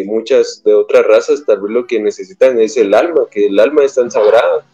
[0.05, 3.83] muchas de otras razas tal vez lo que necesitan es el alma, que el alma
[3.83, 4.65] es tan sagrada.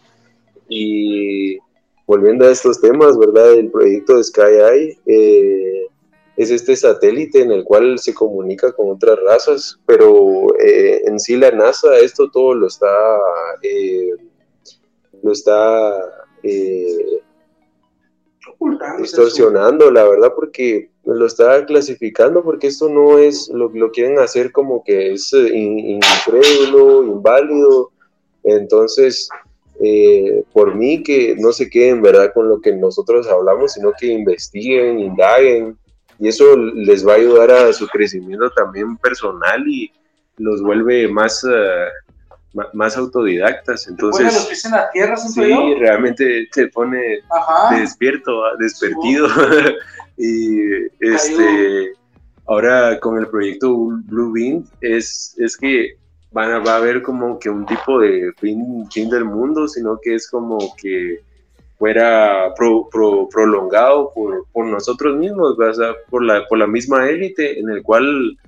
[0.68, 1.58] Y
[2.06, 3.54] volviendo a estos temas, ¿verdad?
[3.54, 5.83] El proyecto de Sky Eye eh,
[6.36, 11.36] es este satélite en el cual se comunica con otras razas, pero eh, en sí
[11.36, 13.18] la NASA esto todo lo está,
[13.62, 14.10] eh,
[15.22, 16.00] lo está
[18.98, 24.52] distorsionando, la verdad, porque lo está clasificando, porque esto no es, lo, lo quieren hacer
[24.52, 27.92] como que es incrédulo, inválido,
[28.42, 29.28] entonces
[29.80, 34.06] eh, por mí que no se queden verdad con lo que nosotros hablamos, sino que
[34.06, 35.76] investiguen, indaguen,
[36.18, 39.92] y eso les va a ayudar a su crecimiento también personal y
[40.36, 41.88] los vuelve más, eh,
[42.72, 43.88] más autodidactas.
[43.88, 47.20] Entonces, los en la tierra, sí, realmente te pone
[47.70, 49.28] despierto, ah, despertido.
[50.16, 50.60] y
[51.00, 51.92] este,
[52.46, 53.74] ahora con el proyecto
[54.06, 55.96] Blue Bean es, es que
[56.32, 59.98] van a, va a haber como que un tipo de fin, fin del mundo, sino
[60.02, 61.20] que es como que
[61.78, 65.56] fuera prolongado por, por, nosotros mismos,
[66.08, 68.38] por, la, por la misma élite en el cual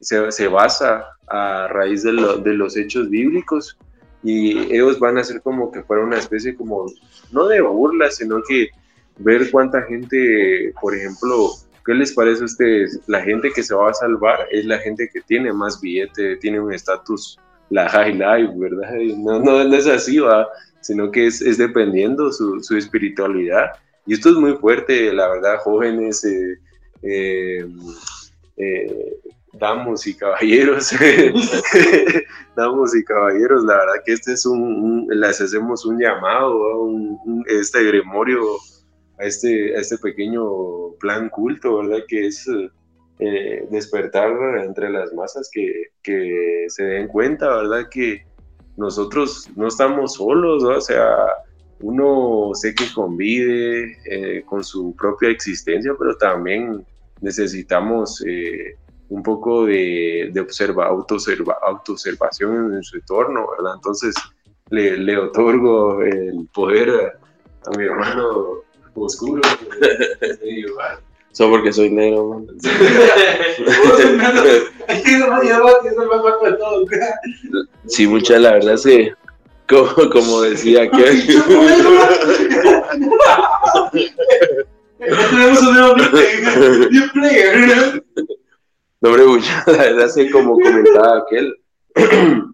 [0.00, 3.78] se, se basa a raíz de, de, los hechos bíblicos
[4.22, 6.86] y ellos van a ser como que fuera una especie como,
[7.30, 8.68] no de burla, sino que
[9.18, 11.50] ver cuánta gente, por ejemplo,
[11.84, 13.00] ¿Qué les parece a ustedes?
[13.06, 16.60] La gente que se va a salvar es la gente que tiene más billete, tiene
[16.60, 17.38] un estatus,
[17.70, 18.92] la high life, ¿verdad?
[19.16, 20.46] No, no, es así, va,
[20.82, 23.70] sino que es, es dependiendo su, su, espiritualidad.
[24.04, 26.58] Y esto es muy fuerte, la verdad, jóvenes, eh,
[27.02, 27.66] eh,
[28.56, 29.16] eh,
[29.52, 30.90] damos y caballeros,
[32.56, 37.84] damos y caballeros, la verdad que este es un, les hacemos un llamado, un, este
[37.84, 38.40] gremorio
[39.18, 42.04] a este, este pequeño plan culto, ¿verdad?
[42.08, 42.46] Que es
[43.70, 44.32] despertar
[44.64, 47.88] entre las masas que, que, se den cuenta, ¿verdad?
[47.88, 48.24] Que
[48.76, 50.64] nosotros no estamos solos.
[50.64, 51.26] O sea,
[51.80, 56.84] uno sé que convive eh, con su propia existencia, pero también
[57.20, 58.76] necesitamos eh,
[59.08, 63.74] un poco de, de observa, autoobservación en su entorno, ¿verdad?
[63.76, 64.14] Entonces
[64.70, 68.62] le, otorgo el poder a, a mi hermano
[68.94, 69.42] oscuro.
[71.32, 72.44] Solo porque soy negro,
[77.86, 79.14] Sí, mucha, la verdad es que,
[79.66, 81.04] como, como decía que.
[84.98, 85.94] Tenemos un nuevo
[87.14, 88.04] player.
[89.00, 91.54] No, hombre, mucha, la verdad es que, como comentaba aquel,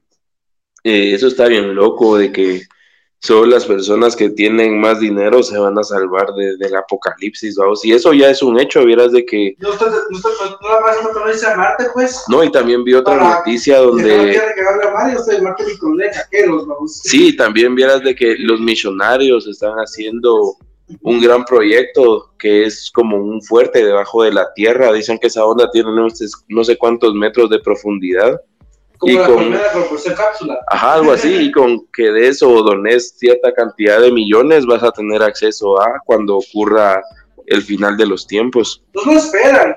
[0.84, 2.62] eh, eso está bien loco de que
[3.20, 7.84] solo las personas que tienen más dinero se van a salvar de, del apocalipsis, vamos.
[7.84, 9.54] Y eso ya es un hecho, vieras de que...
[9.58, 12.24] No, no, no, no, Marte, pues.
[12.28, 14.40] No, y también vi otra noticia donde...
[16.86, 20.56] Sí, también vieras de que los millonarios están haciendo
[21.02, 24.92] un gran proyecto que es como un fuerte debajo de la tierra.
[24.92, 25.90] Dicen que esa onda tiene
[26.48, 28.40] no sé cuántos metros de profundidad
[28.99, 30.59] como y la con, cápsula.
[30.66, 34.90] Ajá, algo así, y con que de eso dones cierta cantidad de millones vas a
[34.90, 37.03] tener acceso a cuando ocurra
[37.46, 38.82] el final de los tiempos.
[38.92, 39.76] No lo esperan.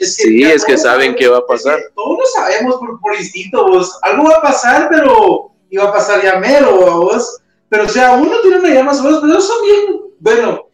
[0.00, 1.78] sí, es que saben qué va a pasar.
[1.94, 3.98] todos lo sabemos por, por instinto, vos.
[4.02, 7.38] Algo va a pasar, pero iba a pasar ya mero, vos.
[7.68, 10.66] Pero, o sea, uno tiene una idea más o menos, pero eso bien, bueno,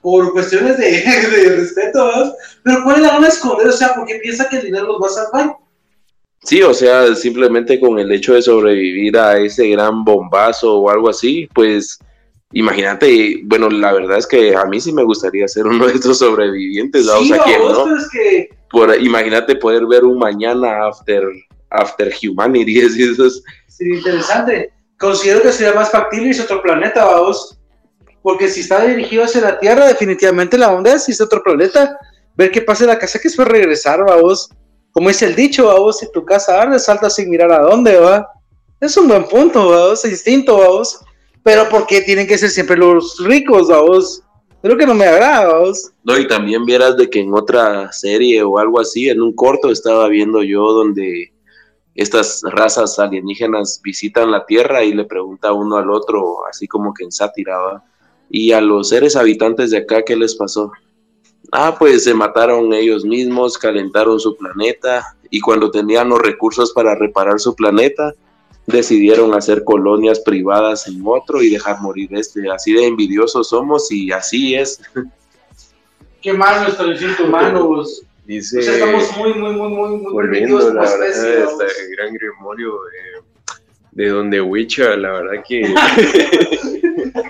[0.00, 0.90] por cuestiones de,
[1.30, 2.34] de respeto, ¿vos?
[2.62, 3.68] Pero ¿cuál es la gana esconder?
[3.68, 5.56] O sea, porque piensa que el dinero los va a salvar.
[6.44, 11.08] Sí, o sea, simplemente con el hecho de sobrevivir a ese gran bombazo o algo
[11.10, 11.98] así, pues
[12.52, 16.18] imagínate, bueno, la verdad es que a mí sí me gustaría ser uno de estos
[16.18, 17.86] sobrevivientes, sí, o sea, ¿quién, no?
[18.12, 18.48] que...
[18.70, 21.24] Por, imagínate poder ver un mañana after,
[21.70, 23.42] after humanity, eso es...
[23.66, 24.72] Sí, interesante.
[24.98, 27.58] Considero que sería más factible irse otro planeta, vamos,
[28.22, 31.98] porque si está dirigido hacia la Tierra, definitivamente la onda es irse otro planeta,
[32.36, 34.50] ver qué pasa en la casa que es para regresar, vamos
[34.92, 38.28] como dice el dicho, vos, si tu casa arde, salta sin mirar a dónde, va.
[38.80, 41.00] Es un buen punto, vos, es distinto, vos.
[41.42, 44.22] Pero ¿por qué tienen que ser siempre los ricos, vos?
[44.62, 45.92] Creo que no me agrada, vos.
[46.02, 49.70] No, y también vieras de que en otra serie o algo así, en un corto
[49.70, 51.32] estaba viendo yo donde
[51.94, 57.04] estas razas alienígenas visitan la Tierra y le pregunta uno al otro, así como que
[57.04, 57.56] en sátira,
[58.30, 60.70] ¿Y a los seres habitantes de acá qué les pasó?
[61.50, 66.94] Ah, pues se mataron ellos mismos, calentaron su planeta y cuando tenían los recursos para
[66.94, 68.12] reparar su planeta,
[68.66, 72.50] decidieron hacer colonias privadas en otro y dejar morir este.
[72.50, 74.80] Así de envidiosos somos y así es.
[76.20, 77.84] Qué mal nuestro instinto humano.
[78.26, 83.22] Dice, estamos muy, muy, muy, muy, muy volviendo la verdad, este gran grimorio eh,
[83.92, 85.62] de donde Witcher, la verdad que...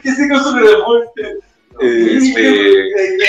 [0.02, 1.38] ¿Qué se construye de muerte?
[1.80, 2.88] Este,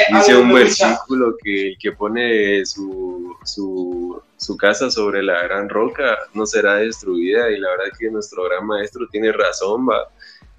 [0.13, 6.45] dice un versículo que, que pone su, su, su, casa sobre la gran roca no
[6.45, 10.09] será destruida y la verdad que nuestro gran maestro tiene razón, va.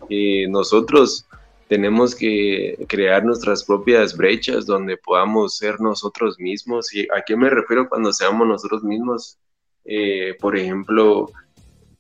[0.09, 1.27] Y nosotros
[1.71, 6.93] tenemos que crear nuestras propias brechas donde podamos ser nosotros mismos.
[6.93, 9.39] ¿Y a qué me refiero cuando seamos nosotros mismos?
[9.85, 11.31] Eh, por ejemplo,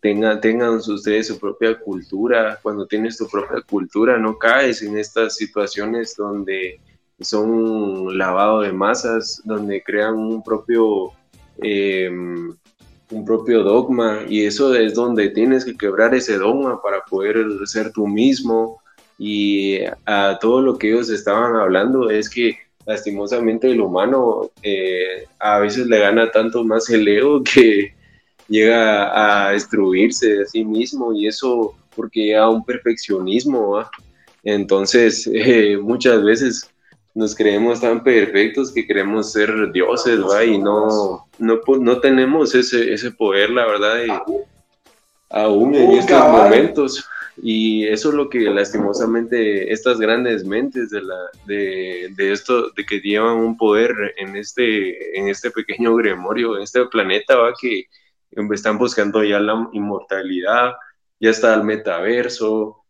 [0.00, 2.58] tengan, tengan ustedes su propia cultura.
[2.62, 6.80] Cuando tienes tu propia cultura, no caes en estas situaciones donde
[7.20, 11.12] son lavado de masas, donde crean un propio,
[11.58, 12.54] em,
[13.10, 14.22] un propio dogma.
[14.28, 18.80] Y eso es donde tienes que quebrar ese dogma para poder ser tú mismo.
[19.18, 25.58] Y a todo lo que ellos estaban hablando es que lastimosamente el humano eh, a
[25.58, 27.94] veces le gana tanto más el ego que,
[28.50, 33.82] llega a destruirse a sí mismo y eso porque llega a un perfeccionismo.
[34.42, 36.70] Entonces, eh, muchas veces
[37.14, 40.44] nos creemos tan perfectos que queremos ser dioses, ¿va?
[40.44, 44.22] Y no, no, no tenemos ese, ese poder, la verdad,
[45.30, 47.04] aún en estos momentos.
[47.42, 52.84] Y eso es lo que lastimosamente estas grandes mentes de, la, de, de, esto, de
[52.84, 57.54] que llevan un poder en este, en este pequeño gremorio, en este planeta, ¿va?
[57.58, 57.86] Que,
[58.52, 60.72] están buscando ya la inmortalidad,
[61.18, 62.80] ya está el metaverso,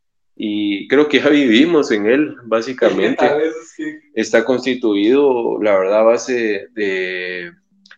[0.43, 3.27] y creo que ya vivimos en él, básicamente.
[4.15, 7.53] Está constituido, la verdad, a base de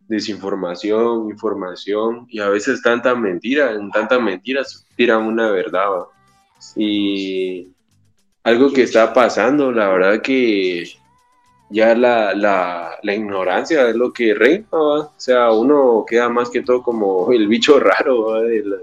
[0.09, 5.88] desinformación, información, y a veces tanta mentira, en tantas mentiras tiran una verdad.
[6.74, 7.68] Y
[8.43, 10.84] algo que está pasando, la verdad que
[11.73, 16.61] ya la, la, la, ignorancia es lo que reina, o sea, uno queda más que
[16.61, 18.77] todo como el bicho raro de la,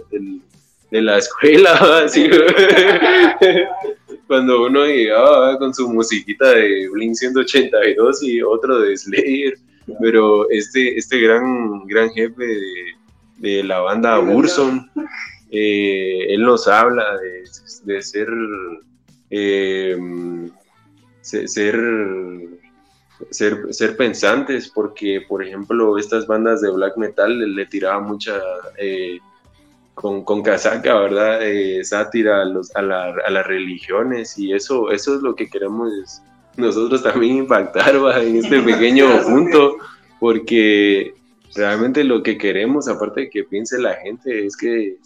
[0.90, 1.74] de, la, escuela,
[2.04, 2.28] así,
[4.28, 9.54] cuando uno llegaba con su musiquita de Blink 182 y otro de Slayer,
[10.02, 12.44] pero este, este gran, gran jefe
[13.38, 14.90] de, la banda Burson,
[15.52, 18.30] eh, él nos habla de, de ser,
[19.30, 19.96] eh,
[21.22, 21.76] ser
[23.32, 28.40] ser, ser pensantes, porque, por ejemplo, estas bandas de black metal le, tiraban mucha,
[28.78, 29.20] eh,
[29.94, 31.40] con, con, casaca, ¿verdad?
[31.42, 35.50] Eh, sátira a, los, a, la, a, las religiones, y eso, eso es lo que
[35.50, 36.22] queremos
[36.60, 39.78] nosotros también impactar en este pequeño punto,
[40.20, 41.14] porque
[41.56, 44.98] realmente lo que queremos, aparte de que piense la gente, es que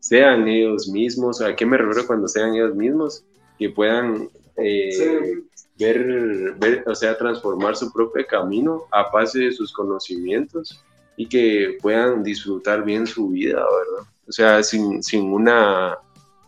[0.00, 1.40] sean ellos mismos.
[1.40, 3.24] ¿A qué me refiero cuando sean ellos mismos?
[3.58, 5.42] Que puedan eh,
[5.84, 10.82] ver, o sea, transformar su propio camino a base de sus conocimientos
[11.16, 14.08] y que puedan disfrutar bien su vida, ¿verdad?
[14.28, 15.98] O sea, sin, sin, una,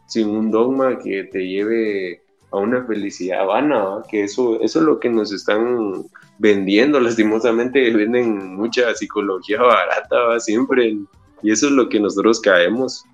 [0.06, 5.00] sin un dogma que te lleve a una felicidad vana, que eso, eso es lo
[5.00, 6.04] que nos están
[6.38, 10.96] vendiendo, lastimosamente venden mucha psicología barata siempre,
[11.42, 13.04] y eso es lo que nosotros caemos.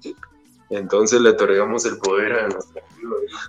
[0.71, 2.83] Entonces le otorgamos el poder a nuestra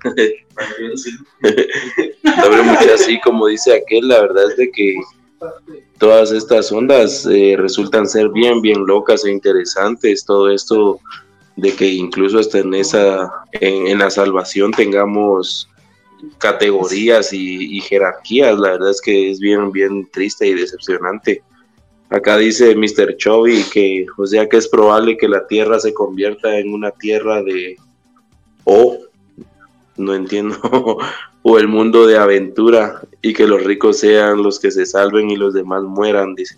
[2.94, 4.96] así como dice aquel, la verdad es de que
[5.98, 10.26] todas estas ondas eh, resultan ser bien, bien locas e interesantes.
[10.26, 11.00] Todo esto
[11.56, 15.68] de que incluso hasta en esa, en, la salvación tengamos
[16.38, 21.44] categorías y, y, jerarquías, la verdad es que es bien, bien triste y decepcionante.
[22.12, 23.16] Acá dice Mr.
[23.16, 27.42] Chovy que, o sea, que es probable que la Tierra se convierta en una tierra
[27.42, 27.78] de
[28.66, 29.00] o,
[29.96, 30.58] no entiendo,
[31.42, 35.38] o el mundo de aventura y que los ricos sean los que se salven y
[35.38, 36.58] los demás mueran, dice.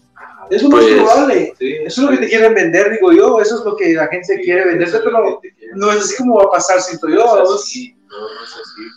[0.49, 1.53] Eso es pues, probable.
[1.59, 3.39] Eso es lo que te quieren vender, digo yo.
[3.39, 5.39] Eso es lo que la gente quiere vender, pero
[5.75, 7.17] no es así como va a pasar, siento yo.
[7.17, 7.95] No, no es así.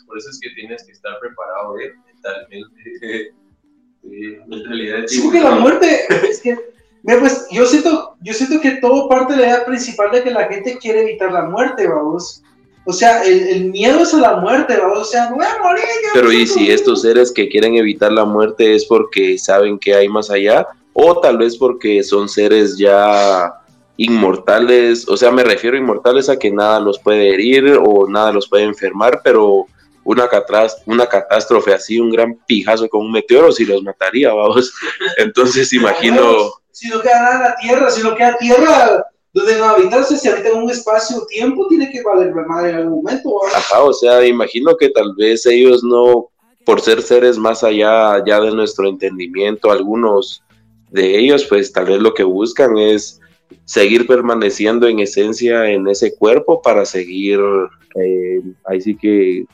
[0.06, 1.94] Por eso es que tienes que estar preparado ¿eh?
[2.06, 3.34] mentalmente.
[5.06, 6.56] Sí, porque la muerte, es que,
[7.02, 10.46] pues, yo siento, yo siento que todo parte de la idea principal de que la
[10.46, 12.42] gente quiere evitar la muerte, vamos.
[12.84, 15.00] O sea, el, miedo es a la muerte, vamos.
[15.00, 15.84] O sea, no voy a morir.
[16.14, 20.08] Pero y si estos seres que quieren evitar la muerte es porque saben que hay
[20.08, 23.52] más allá, o tal vez porque son seres ya
[23.96, 28.32] inmortales, o sea, me refiero a inmortales a que nada los puede herir o nada
[28.32, 29.66] los puede enfermar, pero
[30.06, 30.28] una,
[30.86, 34.72] una catástrofe así, un gran pijazo con un meteoro, si los mataría, vamos.
[35.18, 36.52] Entonces imagino...
[36.70, 40.28] Si no queda nada en la Tierra, si no queda Tierra donde no habitarse, si
[40.28, 43.38] habita en un espacio-tiempo, tiene que valer madre en algún momento.
[43.54, 46.30] Ajá, o sea, imagino que tal vez ellos no,
[46.64, 50.42] por ser seres más allá ya de nuestro entendimiento, algunos
[50.90, 53.20] de ellos, pues tal vez lo que buscan es
[53.66, 57.38] seguir permaneciendo en esencia en ese cuerpo para seguir
[57.94, 59.44] eh, ahí sí que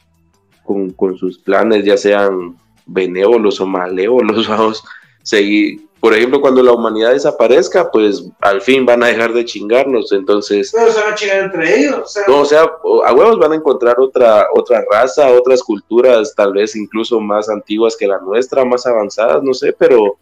[0.65, 2.57] con, sus planes, ya sean
[2.87, 4.83] benévolos o malévolos, vamos,
[5.23, 5.81] seguir.
[6.01, 10.73] Por ejemplo, cuando la humanidad desaparezca, pues al fin van a dejar de chingarnos, entonces...
[10.75, 12.01] Pero se van a chingar entre ellos.
[12.03, 12.63] O sea, no, o sea,
[13.05, 17.97] a huevos van a encontrar otra, otra raza, otras culturas, tal vez incluso más antiguas
[17.97, 20.17] que la nuestra, más avanzadas, no sé, pero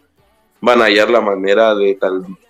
[0.61, 1.99] van a hallar la manera de,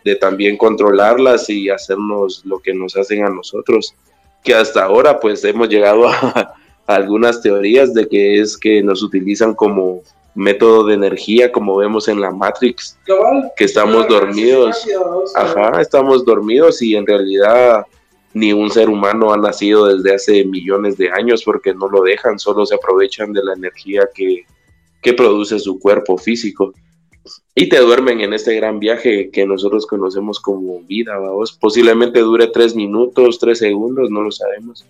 [0.05, 3.95] de también controlarlas y hacernos lo que nos hacen a nosotros,
[4.43, 6.55] que hasta ahora pues hemos llegado a,
[6.95, 10.03] algunas teorías de que es que nos utilizan como
[10.34, 12.99] método de energía, como vemos en la Matrix,
[13.57, 14.86] que estamos dormidos,
[15.34, 17.84] ajá, estamos dormidos y en realidad
[18.32, 22.38] ni un ser humano ha nacido desde hace millones de años porque no lo dejan,
[22.38, 24.45] solo se aprovechan de la energía que,
[25.03, 26.72] que produce su cuerpo físico
[27.55, 31.53] y te duermen en este gran viaje que nosotros conocemos como vida, vamos.
[31.53, 34.86] Posiblemente dure tres minutos, tres segundos, no lo sabemos.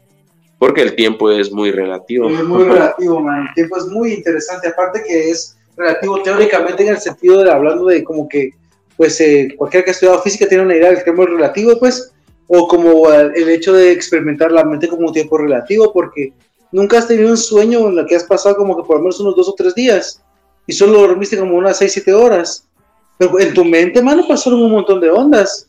[0.60, 2.28] Porque el tiempo es muy relativo.
[2.28, 3.46] Es muy relativo, man.
[3.48, 4.68] El tiempo es muy interesante.
[4.68, 8.50] Aparte que es relativo teóricamente en el sentido de hablando de como que,
[8.94, 12.12] pues, eh, cualquiera que ha estudiado física tiene una idea del tiempo relativo, pues,
[12.46, 16.34] o como el hecho de experimentar la mente como un tiempo relativo, porque
[16.72, 19.18] nunca has tenido un sueño en el que has pasado como que por lo menos
[19.18, 20.22] unos dos o tres días
[20.66, 22.68] y solo dormiste como unas 6, 7 horas.
[23.16, 25.68] Pero en tu mente, mano, pasaron un montón de ondas.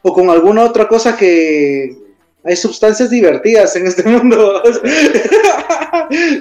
[0.00, 1.94] O con alguna otra cosa que
[2.44, 4.62] hay sustancias divertidas en este mundo.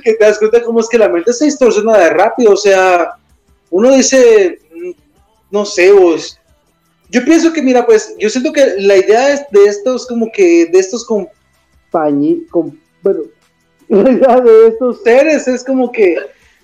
[0.03, 2.53] que te das cuenta cómo es que la mente se distorsiona de rápido.
[2.53, 3.11] O sea,
[3.69, 4.91] uno dice, mm,
[5.51, 6.39] no sé, vos.
[7.09, 10.79] Yo pienso que, mira, pues, yo siento que la idea de estos, como que, de
[10.79, 12.43] estos compañeros,
[13.01, 13.21] bueno,
[13.89, 16.15] la idea de estos seres es como que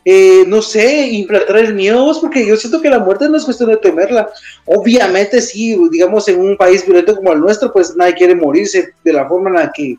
[0.08, 3.72] eh, no sé, implantar el miedo, porque yo siento que la muerte no es cuestión
[3.72, 4.30] de temerla.
[4.66, 9.14] Obviamente sí, digamos, en un país violento como el nuestro, pues nadie quiere morirse de
[9.14, 9.98] la forma en la que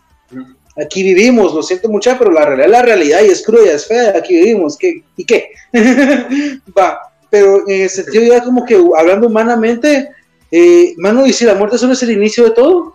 [0.81, 3.87] aquí vivimos, lo siento mucho, pero la realidad es la realidad y es cruda, es
[3.87, 5.03] fea, aquí vivimos, ¿qué?
[5.17, 5.51] ¿y qué?
[6.79, 10.11] Va, pero en el sentido ya como que hablando humanamente,
[10.53, 12.95] eh, mano, y si la muerte solo es el inicio de todo.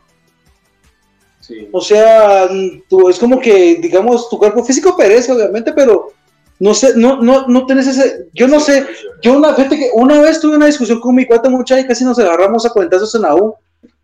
[1.41, 1.67] Sí.
[1.73, 2.47] O sea,
[2.87, 6.13] tú, es como que, digamos, tu cuerpo físico perece, obviamente, pero
[6.61, 8.85] no sé, no, no, no tenés ese, yo no sé,
[9.23, 12.05] yo una, gente que una vez tuve una discusión con mi cuate mucha y casi
[12.05, 13.55] nos agarramos a cuentazos en la U,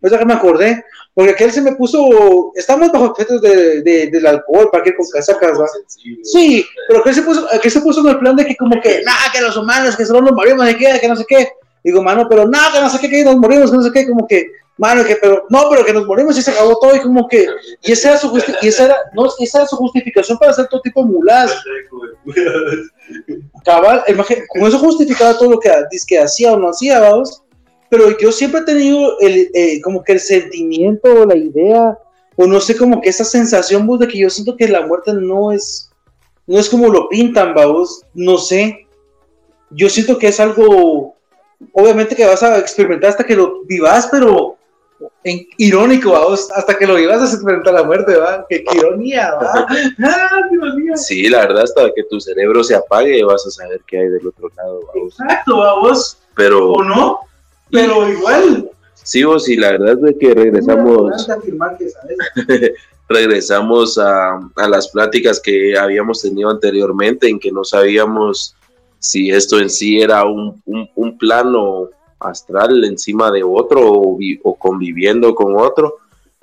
[0.02, 0.84] es que me acordé,
[1.14, 5.06] porque aquel se me puso, estamos bajo efectos de, de, del alcohol, para que con
[5.08, 5.56] casacas.
[6.24, 9.02] Sí, pero que se puso, que se puso en el plan de que como que,
[9.04, 11.52] nada, que los humanos, que solo nos morimos, de qué, que no sé qué,
[11.84, 14.08] digo, mano, pero nada, que no sé qué, que nos morimos, que no sé qué,
[14.08, 17.00] como que, mano, que, pero, no, pero que nos morimos y se acabó todo, y
[17.00, 17.46] como que,
[17.82, 20.80] y esa era su, y esa era, no, esa era su justificación para hacer todo
[20.80, 21.54] tipo de mulas.
[23.64, 24.04] Cabal,
[24.48, 25.70] con eso justificaba todo lo que,
[26.06, 27.42] que hacía o no hacía, vamos.
[27.90, 31.98] Pero yo siempre he tenido el, eh, como que el sentimiento o la idea,
[32.36, 35.12] o no sé, como que esa sensación, vos, de que yo siento que la muerte
[35.12, 35.90] no es,
[36.46, 38.86] no es como lo pintan, vamos, no sé.
[39.70, 41.16] Yo siento que es algo,
[41.72, 44.57] obviamente que vas a experimentar hasta que lo vivas, pero
[45.24, 48.46] en, irónico, vamos, hasta que lo ibas a experimentar la muerte, ¿va?
[48.48, 49.66] ¡Qué, ironía, ¿va?
[50.04, 50.40] ¡Ah,
[50.96, 54.26] Sí, la verdad, hasta que tu cerebro se apague vas a saber qué hay del
[54.26, 55.12] otro lado, vamos.
[55.20, 56.18] Exacto, vamos.
[56.34, 56.72] Pero...
[56.72, 57.20] ¿O no?
[57.70, 58.70] Pero igual.
[58.94, 61.26] Sí, vos, y la verdad es que regresamos...
[63.08, 68.54] regresamos a, a las pláticas que habíamos tenido anteriormente, en que no sabíamos
[68.98, 71.88] si esto en sí era un, un, un plano
[72.20, 75.96] astral encima de otro o, conviviendo con otro,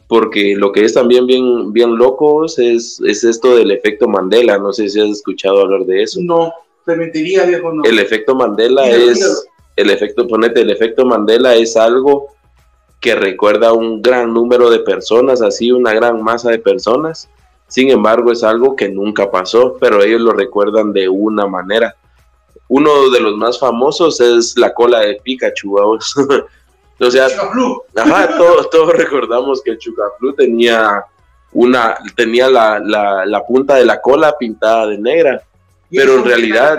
[0.08, 4.72] porque lo que es también bien, bien loco es, es esto del efecto Mandela, no
[4.72, 6.20] sé si has escuchado hablar de eso.
[6.22, 6.54] No,
[6.86, 7.84] te mentiría, viejo, no.
[7.84, 12.28] El efecto Mandela es, el efecto, ponete, el efecto Mandela es algo
[13.02, 17.30] que recuerda a un gran número de personas, así una gran masa de personas.
[17.68, 21.96] Sin embargo, es algo que nunca pasó, pero ellos lo recuerdan de una manera
[22.68, 26.14] uno de los más famosos es la cola de Pikachu, vamos.
[27.00, 27.28] o sea,
[27.96, 31.06] ajá, todos, recordamos que el Chucaflu tenía
[31.52, 35.42] una, tenía la, la, punta de la cola pintada de negra,
[35.90, 36.78] pero en realidad,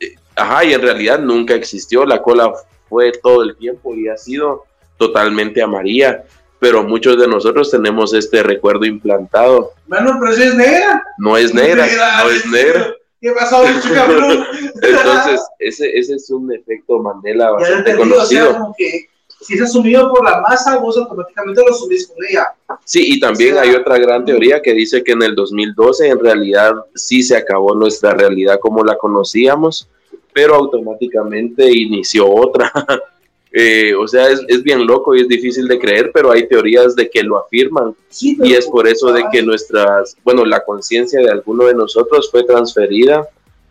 [0.00, 2.52] eh, ajá, y en realidad nunca existió, la cola
[2.88, 4.64] fue todo el tiempo y ha sido
[4.96, 6.24] totalmente amarilla.
[6.60, 9.74] pero muchos de nosotros tenemos este recuerdo implantado.
[9.86, 11.04] Bueno, pero si es negra.
[11.18, 11.86] No es negra,
[12.24, 12.97] no es negra.
[13.20, 13.62] ¿Qué pasó,
[13.94, 14.44] cabrón?
[14.82, 18.48] Entonces, ese, ese es un efecto Mandela bastante conocido.
[18.48, 19.08] O sea, como que
[19.40, 22.48] si es asumido por la masa, vos automáticamente lo asumís con ella.
[22.84, 26.72] Sí, y también hay otra gran teoría que dice que en el 2012 en realidad
[26.94, 29.88] sí se acabó nuestra realidad como la conocíamos,
[30.32, 32.72] pero automáticamente inició otra.
[33.52, 36.94] Eh, o sea, es, es, bien loco y es difícil de creer, pero hay teorías
[36.94, 37.94] de que lo afirman.
[38.20, 42.44] y es por eso de que nuestras, bueno, la conciencia de alguno de nosotros fue
[42.44, 43.26] transferida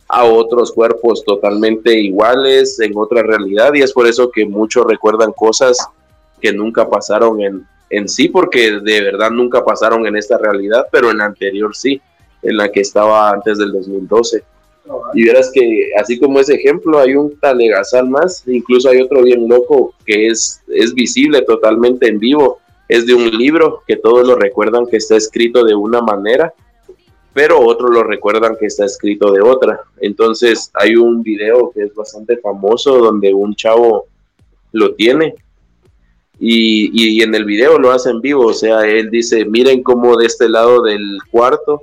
[0.07, 5.33] a otros cuerpos totalmente iguales en otra realidad y es por eso que muchos recuerdan
[5.33, 5.77] cosas
[6.41, 11.11] que nunca pasaron en, en sí, porque de verdad nunca pasaron en esta realidad, pero
[11.11, 12.01] en la anterior sí,
[12.41, 14.43] en la que estaba antes del 2012.
[15.13, 19.47] Y verás que, así como ese ejemplo, hay un talegazal más, incluso hay otro bien
[19.47, 22.59] loco que es, es visible totalmente en vivo.
[22.87, 26.53] Es de un libro que todos lo recuerdan que está escrito de una manera,
[27.33, 29.81] pero otros lo recuerdan que está escrito de otra.
[29.99, 34.05] Entonces hay un video que es bastante famoso donde un chavo
[34.71, 35.35] lo tiene
[36.39, 40.17] y, y en el video lo hace en vivo, o sea, él dice, miren cómo
[40.17, 41.81] de este lado del cuarto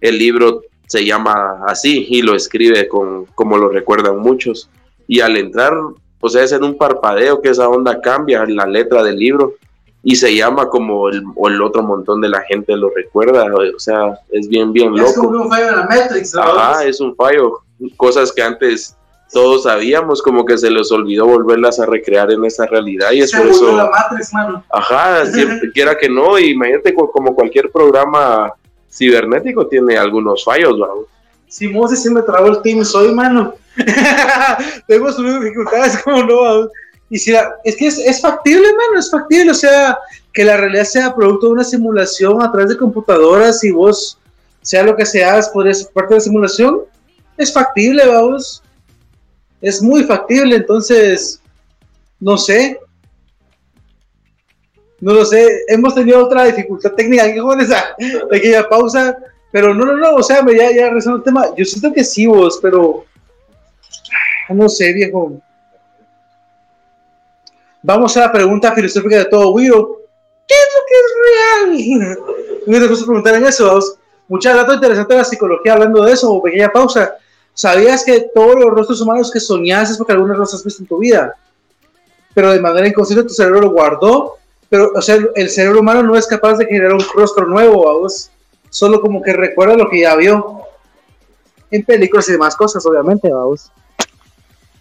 [0.00, 4.68] el libro se llama así y lo escribe con, como lo recuerdan muchos.
[5.06, 5.72] Y al entrar,
[6.20, 9.54] o sea, es en un parpadeo que esa onda cambia en la letra del libro
[10.02, 13.46] y se llama como el, o el otro montón de la gente lo recuerda.
[13.74, 15.10] O sea, es bien, bien loco.
[15.10, 16.36] Es como un fallo en la Matrix.
[16.36, 17.60] Ajá, es un fallo.
[17.96, 18.96] Cosas que antes
[19.32, 23.34] todos sabíamos, como que se les olvidó volverlas a recrear en esa realidad y es
[23.34, 23.76] por eso.
[23.76, 24.62] La Matrix, mano.
[24.70, 28.52] Ajá, siempre quiera que no, imagínate como cualquier programa
[28.94, 31.06] cibernético tiene algunos fallos, vamos.
[31.48, 33.54] Si Moses se me trabó el team, soy mano.
[34.86, 36.68] Tengo sus dificultades, como no,
[37.10, 37.34] Y si
[37.64, 39.98] es que es, factible, mano, es factible, o sea,
[40.32, 44.18] que la realidad sea producto de una simulación a través de computadoras y vos,
[44.62, 46.80] sea lo que seas, podría ser parte de la simulación,
[47.36, 48.62] es factible, vamos.
[49.60, 51.40] Es muy factible, entonces,
[52.20, 52.78] no sé,
[55.00, 57.94] no lo sé, hemos tenido otra dificultad técnica aquí con esa
[58.30, 59.16] pequeña pausa,
[59.50, 62.58] pero no, no, no, o sea, ya, ya el tema, yo siento que sí vos,
[62.60, 63.04] pero
[64.48, 65.40] no sé, viejo.
[67.82, 70.00] Vamos a la pregunta filosófica de todo, Wiro.
[70.46, 72.18] ¿Qué es lo que es real?
[72.66, 73.74] Me gusta preguntar en eso.
[73.74, 73.98] Vos.
[74.28, 77.14] Muchas datos interesantes de la psicología hablando de eso, pequeña pausa.
[77.52, 80.88] ¿Sabías que todos los rostros humanos que soñas es porque algunas los has visto en
[80.88, 81.36] tu vida?
[82.34, 84.38] Pero de manera inconsciente tu cerebro lo guardó
[84.68, 88.30] pero, o sea, el cerebro humano no es capaz de generar un rostro nuevo, vos.
[88.70, 90.62] Solo como que recuerda lo que ya vio.
[91.70, 93.70] En películas y demás cosas, obviamente, vamos.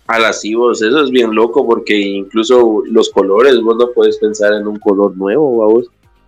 [0.07, 4.53] A las vos, eso es bien loco porque incluso los colores, vos no puedes pensar
[4.53, 5.85] en un color nuevo, vamos.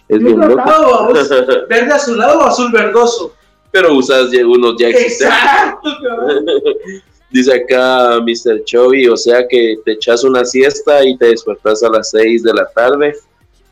[0.08, 1.14] Es bien loco.
[1.70, 3.34] Verde azulado o azul verdoso.
[3.72, 5.89] Pero usas unos ya Exacto,
[7.32, 8.64] Dice acá Mr.
[8.64, 12.53] Chovy, o sea que te echas una siesta y te despertas a las 6 de
[12.53, 13.14] la tarde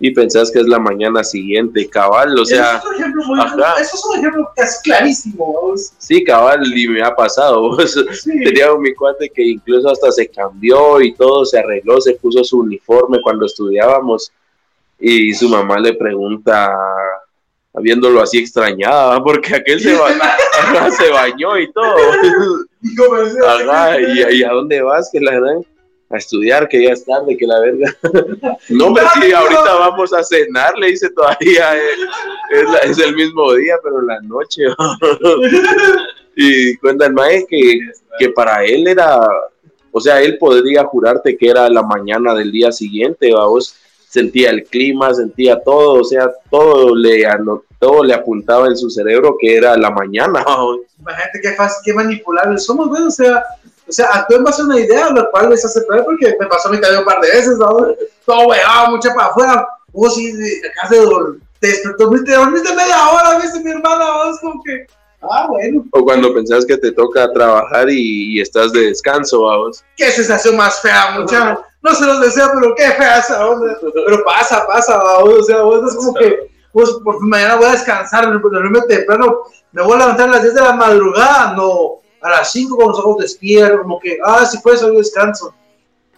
[0.06, 2.76] y pensás que es la mañana siguiente, cabal, o sea...
[2.76, 3.40] Eso es un ejemplo, muy,
[3.80, 5.94] eso es un ejemplo casi clarísimo, vos.
[5.98, 8.06] Sí, cabal, y me ha pasado, vos.
[8.26, 12.44] Tenía un mi cuate que incluso hasta se cambió y todo, se arregló, se puso
[12.44, 14.30] su uniforme cuando estudiábamos
[15.00, 16.76] y su mamá le pregunta,
[17.76, 19.96] viéndolo así extrañada, porque aquel se,
[20.98, 21.96] se bañó y todo.
[22.82, 25.10] y, y, a dónde vas?
[25.14, 25.62] Que la verdad
[26.14, 27.96] a estudiar, que ya es tarde, que la verga.
[28.70, 33.76] No, hombre, sí, ahorita vamos a cenar, le dice todavía, eh, es, el mismo día,
[33.84, 34.64] pero la noche.
[36.36, 37.80] y cuenta el mae que,
[38.20, 39.28] que para él era,
[39.92, 43.76] o sea, él podría jurarte que era la mañana del día siguiente, vamos,
[44.14, 47.26] sentía el clima, sentía todo, o sea, todo le,
[47.80, 50.46] todo le apuntaba en su cerebro que era la mañana.
[51.00, 53.44] Imagínate qué fácil, qué manipulable somos, güey, o sea,
[53.88, 56.70] o sea, actúen en base a una idea, la cual les hace porque me pasó
[56.70, 57.88] mi cabello un par de veces, ¿no?
[58.26, 59.68] Todo weón, mucha para afuera.
[59.92, 60.32] Vos sí,
[60.70, 61.06] acá se
[61.60, 64.88] te despertó, te dormiste media hora, viste mi hermana, vos como que,
[65.22, 65.86] ah, bueno.
[65.92, 69.84] O cuando pensás que te toca trabajar y, estás de descanso, vamos.
[69.96, 71.60] Qué sensación más fea, mucha.
[71.82, 73.78] No se los deseo, pero qué fea esa onda.
[73.94, 75.40] Pero pasa, pasa, vamos.
[75.40, 79.84] O sea, vos es como que, vos, por mañana voy a descansar, dormirme temprano, me
[79.84, 83.00] voy a levantar a las 10 de la madrugada, no a las 5 con los
[83.00, 85.54] ojos despiertos, como que, ah, si puedes hoy descanso.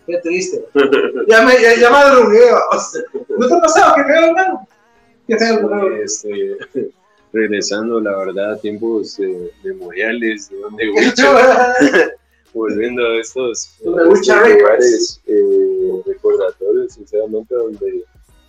[0.05, 0.63] Qué triste.
[1.27, 2.51] ya me, ya, ya madrugué.
[3.37, 4.67] ¿No te ha pasado que veo, hermano?
[5.27, 5.35] ¿Qué
[6.03, 6.57] este,
[7.33, 10.85] Regresando, la verdad, a tiempos eh, memoriales, de donde
[12.53, 18.05] volviendo a estos, lugares eh, recordatorios, sinceramente, donde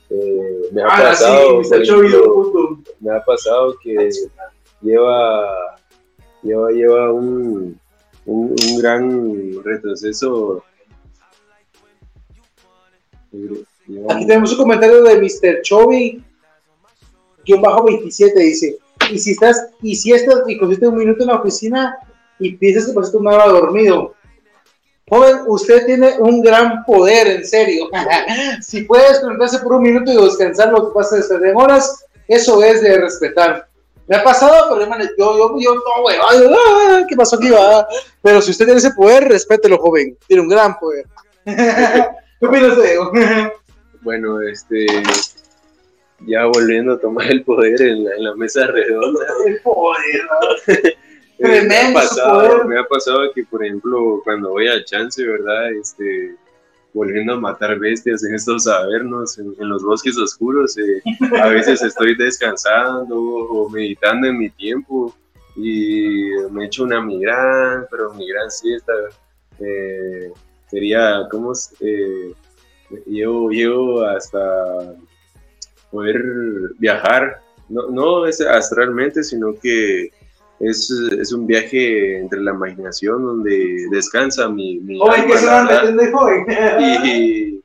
[0.08, 1.62] Eh, me ha ah, pasado,
[3.00, 4.08] me ha pasado que
[4.80, 5.76] lleva,
[6.46, 7.78] lleva, un,
[8.24, 10.62] un, gran retroceso.
[14.08, 15.62] Aquí tenemos un comentario de Mr.
[15.62, 16.22] Chovy,
[17.48, 18.78] un bajo 27, dice,
[19.10, 21.96] y si estás, y si estás, y cogiste un minuto en la oficina
[22.38, 24.16] y piensas que pasaste una hora dormido,
[25.08, 27.88] Joven, usted tiene un gran poder, en serio.
[28.60, 32.82] si puedes conectarse por un minuto y descansar lo que pasa desde horas, eso es
[32.82, 33.68] de respetar.
[34.08, 34.86] Me ha pasado, pero
[35.18, 36.16] yo, yo, yo, no, güey,
[37.08, 37.50] ¿qué pasó aquí?
[37.50, 37.86] Va?
[38.22, 40.16] Pero si usted tiene ese poder, respételo, joven.
[40.28, 41.06] Tiene un gran poder.
[41.44, 43.00] ¿Qué opinas de
[44.02, 44.86] Bueno, este,
[46.20, 49.26] ya volviendo a tomar el poder en la, en la mesa redonda.
[49.46, 50.96] El poder,
[51.38, 55.72] me, ha pasado, me ha pasado que, por ejemplo, cuando voy a Chance, ¿verdad?
[55.72, 56.34] Este,
[56.96, 61.02] volviendo a matar bestias en estos avernos, en, los bosques oscuros, eh,
[61.42, 65.14] a veces estoy descansando o meditando en mi tiempo
[65.56, 67.20] y me echo una mi
[67.90, 68.94] pero mi gran siesta
[69.60, 70.32] eh,
[70.70, 71.52] sería, ¿cómo?
[71.80, 72.32] Eh,
[73.04, 74.96] llevo, llevo hasta
[75.90, 76.22] poder
[76.78, 80.12] viajar, no, no es astralmente, sino que
[80.60, 84.98] es, es, un viaje entre la imaginación donde descansa mi, mi
[86.44, 87.02] que.
[87.04, 87.60] Y,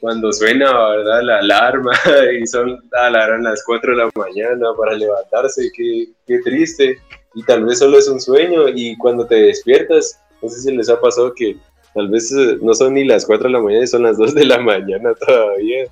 [0.00, 1.22] cuando suena, ¿verdad?
[1.22, 1.92] La alarma
[2.40, 6.98] y son alarman las 4 de la mañana para levantarse, qué, qué triste.
[7.34, 10.88] Y tal vez solo es un sueño y cuando te despiertas, no sé si les
[10.88, 11.56] ha pasado que
[11.94, 14.44] tal vez eh, no son ni las 4 de la mañana, son las 2 de
[14.44, 15.86] la mañana todavía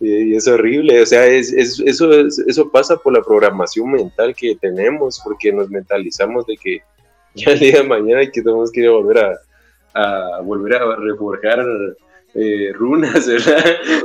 [0.00, 5.20] y es horrible, o sea, es, eso, eso pasa por la programación mental que tenemos,
[5.22, 6.78] porque nos mentalizamos de que
[7.34, 9.38] ya el día de mañana que tenemos que volver
[9.94, 11.66] a, volver a reforjar
[12.34, 13.64] eh, runas, ¿verdad?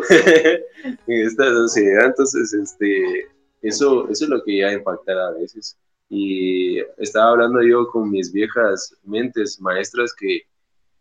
[1.07, 3.27] en esta sociedad, entonces, este,
[3.61, 5.77] eso, eso es lo que ya impactará a veces.
[6.09, 10.41] Y estaba hablando yo con mis viejas mentes maestras que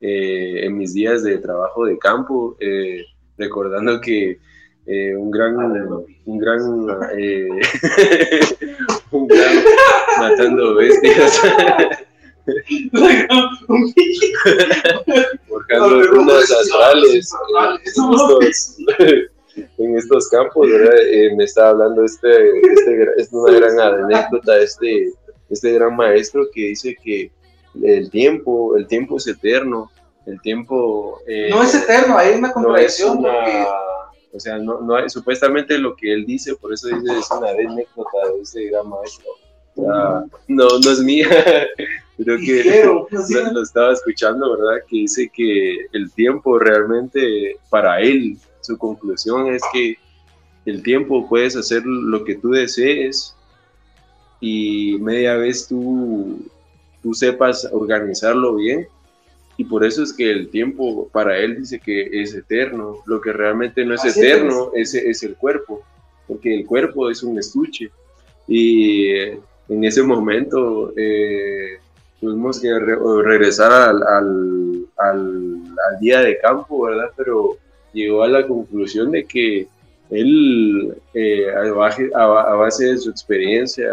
[0.00, 3.04] eh, en mis días de trabajo de campo, eh,
[3.36, 4.38] recordando que
[4.86, 5.56] eh, un gran,
[6.26, 7.48] un gran, eh,
[9.10, 9.64] un gran
[10.18, 11.40] matando bestias.
[15.48, 17.32] Forjando runas astrales.
[19.78, 25.14] en estos, campos, eh, me estaba hablando este, este, es una gran anécdota, este,
[25.48, 27.32] este gran maestro que dice que
[27.82, 29.90] el tiempo, el tiempo es eterno,
[30.26, 31.20] el tiempo...
[31.50, 33.64] no es eterno, hay una contradicción porque
[34.34, 38.18] o sea, no, no supuestamente lo que él dice, por eso dice, es una anécdota
[38.34, 39.30] de ese gran maestro.
[40.48, 41.28] no, no es mía,
[42.18, 42.84] creo que
[43.52, 44.82] lo, estaba escuchando, ¿verdad?
[44.88, 49.96] Que dice que el tiempo realmente, para él, su conclusión es que
[50.66, 53.36] el tiempo puedes hacer lo que tú desees
[54.40, 56.40] y media vez tú,
[57.02, 58.88] tú sepas organizarlo bien,
[59.56, 62.98] y por eso es que el tiempo para él dice que es eterno.
[63.06, 64.94] Lo que realmente no es eterno es.
[64.94, 65.22] es.
[65.22, 65.82] el cuerpo,
[66.26, 67.90] porque el cuerpo es un estuche.
[68.48, 69.12] Y
[69.68, 71.78] en ese momento eh,
[72.20, 77.10] tuvimos que regresar al, al, al, día de campo, ¿verdad?
[77.16, 77.56] Pero
[77.92, 79.68] llegó a la conclusión de que
[80.10, 83.88] él, eh, a, base de su experiencia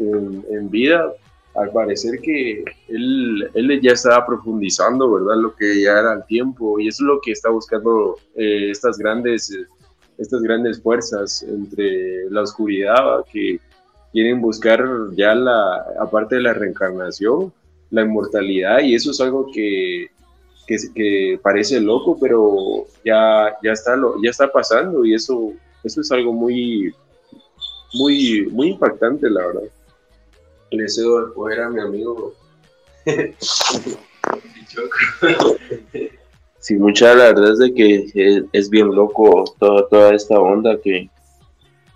[0.00, 1.12] en, en vida,
[1.60, 5.36] al parecer que él, él, ya estaba profundizando, ¿verdad?
[5.40, 8.98] Lo que ya era el tiempo y eso es lo que está buscando eh, estas,
[8.98, 9.56] grandes,
[10.16, 13.60] estas grandes fuerzas entre la oscuridad que
[14.12, 14.84] quieren buscar
[15.16, 17.52] ya la, aparte de la reencarnación,
[17.90, 20.08] la inmortalidad y eso es algo que,
[20.66, 25.52] que, que parece loco, pero ya, ya, está, lo, ya está pasando y eso,
[25.82, 26.94] eso es algo muy,
[27.94, 29.62] muy, muy impactante, la verdad
[30.70, 32.34] le cedo el poder a mi amigo.
[36.58, 41.08] sí, mucha la verdad es de que es, bien loco toda, toda esta onda que,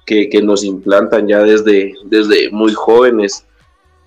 [0.07, 3.47] que, nos implantan ya desde, desde muy jóvenes.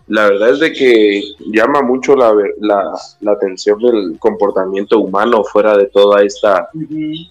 [0.07, 5.75] La verdad es de que llama mucho la, la, la atención del comportamiento humano fuera
[5.75, 6.69] de toda esta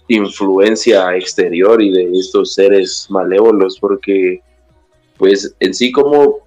[0.09, 4.41] influencia exterior y de estos seres malévolos, porque
[5.17, 6.44] pues en sí como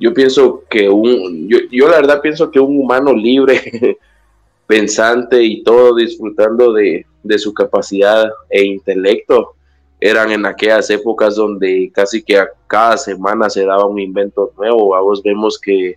[0.00, 3.98] yo pienso que un, yo, yo la verdad pienso que un humano libre,
[4.66, 7.06] pensante y todo disfrutando de,
[7.38, 9.54] su capacidad e intelecto,
[10.00, 14.98] eran en aquellas épocas donde casi que a cada semana se daba un invento nuevo.
[15.02, 15.96] Vos vemos que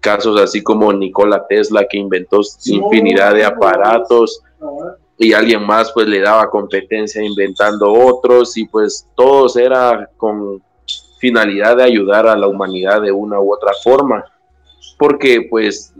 [0.00, 4.42] casos así como Nikola Tesla que inventó infinidad de aparatos,
[5.18, 10.62] y alguien más pues le daba competencia inventando otros y pues todos era con
[11.22, 14.24] finalidad de ayudar a la humanidad de una u otra forma,
[14.98, 15.94] porque pues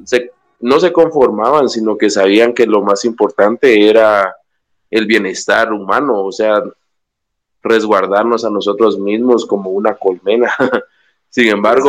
[0.59, 4.35] no se conformaban, sino que sabían que lo más importante era
[4.91, 6.61] el bienestar humano, o sea,
[7.62, 10.53] resguardarnos a nosotros mismos como una colmena.
[11.31, 11.89] sin embargo,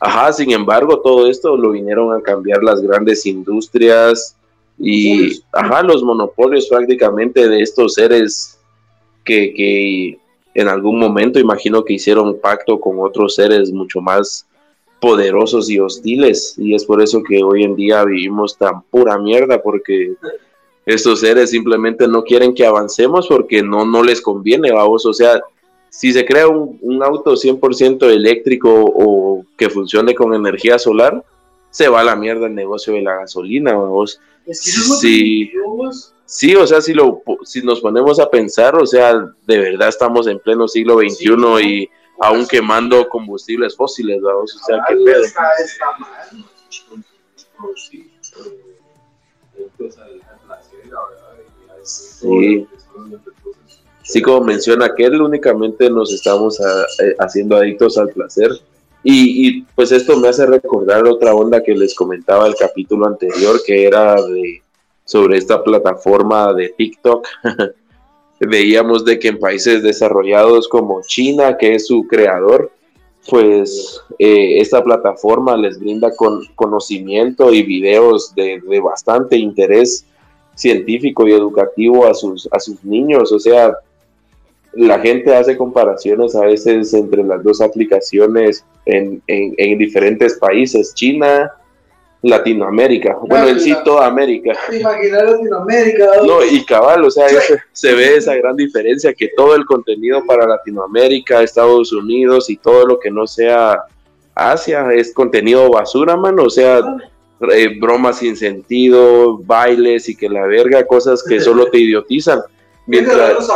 [0.00, 4.36] ajá, sin embargo, todo esto lo vinieron a cambiar las grandes industrias
[4.76, 8.58] y, ajá, los monopolios prácticamente de estos seres
[9.24, 10.18] que, que
[10.54, 14.46] en algún momento imagino que hicieron pacto con otros seres mucho más
[15.00, 19.60] poderosos y hostiles y es por eso que hoy en día vivimos tan pura mierda
[19.62, 20.14] porque
[20.86, 25.40] estos seres simplemente no quieren que avancemos porque no, no les conviene, vamos, o sea,
[25.88, 31.22] si se crea un, un auto 100% eléctrico o que funcione con energía solar,
[31.72, 34.20] se va a la mierda el negocio de la gasolina, vamos.
[34.50, 35.50] sí,
[36.26, 39.14] sí, o sea, si, lo, si nos ponemos a pensar, o sea,
[39.46, 44.84] de verdad estamos en pleno siglo XXI y aún quemando combustibles fósiles, vamos, o sea,
[44.86, 45.22] qué pedo.
[51.82, 52.68] Sí.
[54.02, 58.50] Sí, como menciona aquel, únicamente nos estamos eh, haciendo adictos al placer.
[59.04, 63.60] Y, y, pues esto me hace recordar otra onda que les comentaba el capítulo anterior,
[63.66, 64.62] que era de
[65.04, 67.26] sobre esta plataforma de TikTok.
[68.40, 72.72] Veíamos de que en países desarrollados como China, que es su creador,
[73.28, 80.04] pues eh, esta plataforma les brinda con conocimiento y videos de, de bastante interés
[80.54, 83.30] científico y educativo a sus, a sus niños.
[83.32, 83.74] O sea,
[84.74, 91.52] la gente hace comparaciones a veces entre las dos aplicaciones en, en, diferentes países, China,
[92.22, 94.52] Latinoamérica, bueno, en sí toda América.
[94.72, 96.06] Imaginar Latinoamérica.
[96.24, 97.26] No, y cabal, o sea,
[97.72, 102.86] se ve esa gran diferencia que todo el contenido para Latinoamérica, Estados Unidos y todo
[102.86, 103.84] lo que no sea
[104.34, 106.80] Asia es contenido basura, mano, o sea,
[107.52, 112.40] eh, bromas sin sentido, bailes y que la verga, cosas que solo te idiotizan.
[112.92, 113.48] Mientras,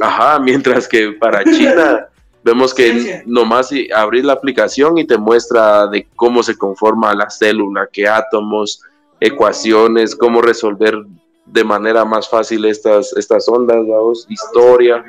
[0.00, 2.08] ajá, mientras que para China
[2.42, 7.86] vemos que nomás abrir la aplicación y te muestra de cómo se conforma la célula,
[7.92, 8.80] qué átomos,
[9.20, 10.96] ecuaciones, cómo resolver
[11.44, 15.04] de manera más fácil estas, estas ondas, vamos, historia.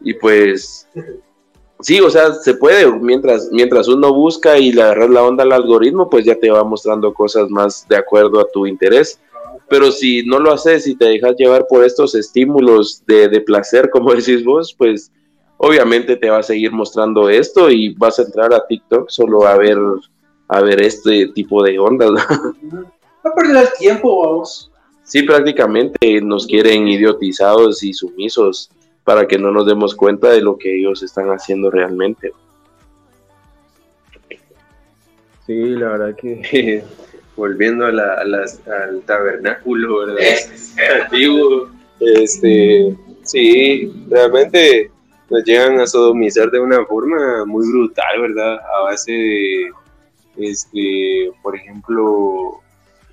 [0.00, 0.86] Y pues
[1.80, 5.52] Sí, o sea, se puede, mientras, mientras uno busca y le agarras la onda al
[5.52, 9.20] algoritmo, pues ya te va mostrando cosas más de acuerdo a tu interés.
[9.68, 13.90] Pero si no lo haces y te dejas llevar por estos estímulos de, de placer,
[13.92, 15.10] como decís vos, pues
[15.58, 19.56] obviamente te va a seguir mostrando esto y vas a entrar a TikTok solo a
[19.56, 19.78] ver,
[20.48, 22.10] a ver este tipo de ondas.
[23.26, 24.70] Va a perder el tiempo, vamos.
[25.02, 28.70] Sí, prácticamente nos quieren idiotizados y sumisos
[29.02, 32.32] para que no nos demos cuenta de lo que ellos están haciendo realmente.
[35.46, 36.84] Sí, la verdad que
[37.36, 40.24] volviendo a la, al tabernáculo, ¿verdad?
[41.04, 41.68] Antiguo,
[42.00, 44.90] este, sí, realmente
[45.30, 48.58] nos llegan a sodomizar de una forma muy brutal, ¿verdad?
[48.58, 49.70] A base de,
[50.38, 52.60] este, por ejemplo,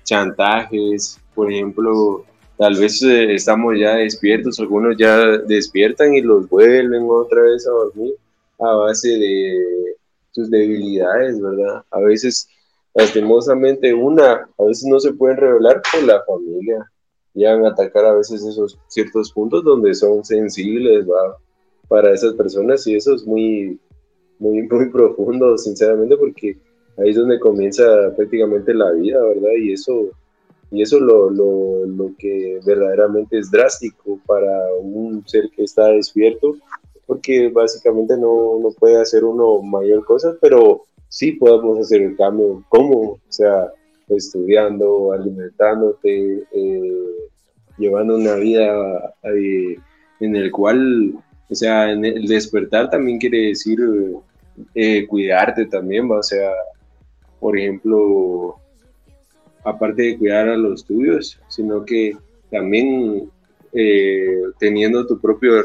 [0.04, 2.24] chantajes, por ejemplo,
[2.56, 7.70] tal vez eh, estamos ya despiertos, algunos ya despiertan y los vuelven otra vez a
[7.70, 8.14] dormir
[8.60, 9.96] a base de
[10.30, 11.84] sus debilidades, ¿verdad?
[11.90, 12.48] A veces,
[12.94, 16.90] lastimosamente, una, a veces no se pueden revelar con la familia,
[17.34, 21.06] llegan a atacar a veces esos ciertos puntos donde son sensibles.
[21.88, 23.78] Para esas personas y eso es muy,
[24.38, 26.56] muy, muy profundo, sinceramente, porque
[26.96, 27.84] ahí es donde comienza
[28.16, 29.50] prácticamente la vida, ¿verdad?
[29.60, 30.10] Y eso
[30.70, 36.56] y eso lo, lo, lo que verdaderamente es drástico para un ser que está despierto,
[37.06, 40.82] porque básicamente no, no puede hacer uno mayor cosa, pero
[41.14, 42.64] sí podemos hacer el cambio.
[42.68, 42.98] ¿Cómo?
[43.12, 43.70] O sea,
[44.08, 47.04] estudiando, alimentándote, eh,
[47.78, 49.76] llevando una vida eh,
[50.18, 51.14] en el cual,
[51.48, 53.78] o sea, el despertar también quiere decir
[54.74, 56.18] eh, cuidarte también, ¿va?
[56.18, 56.50] o sea,
[57.38, 58.56] por ejemplo,
[59.62, 62.16] aparte de cuidar a los tuyos, sino que
[62.50, 63.30] también
[64.58, 65.64] teniendo tu propio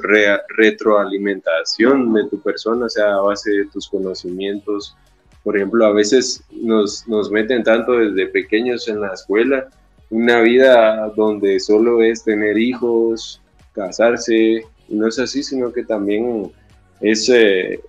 [0.57, 4.95] retroalimentación de tu persona, o sea, a base de tus conocimientos.
[5.43, 9.69] Por ejemplo, a veces nos, nos meten tanto desde pequeños en la escuela,
[10.09, 13.41] una vida donde solo es tener hijos,
[13.73, 16.51] casarse, no es así, sino que también
[16.99, 17.79] es eh,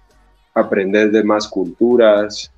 [0.55, 2.53] aprender de más culturas,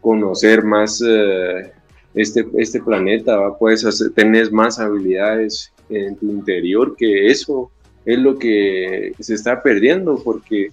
[0.00, 1.72] conocer más eh,
[2.14, 4.12] este, este planeta, puedes hacer,
[4.52, 7.70] más habilidades en tu interior que eso
[8.04, 10.70] es lo que se está perdiendo porque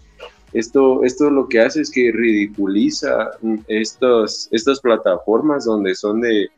[0.56, 3.32] esto, esto lo que hace es que ridiculiza
[3.68, 6.50] estos, estas plataformas donde son de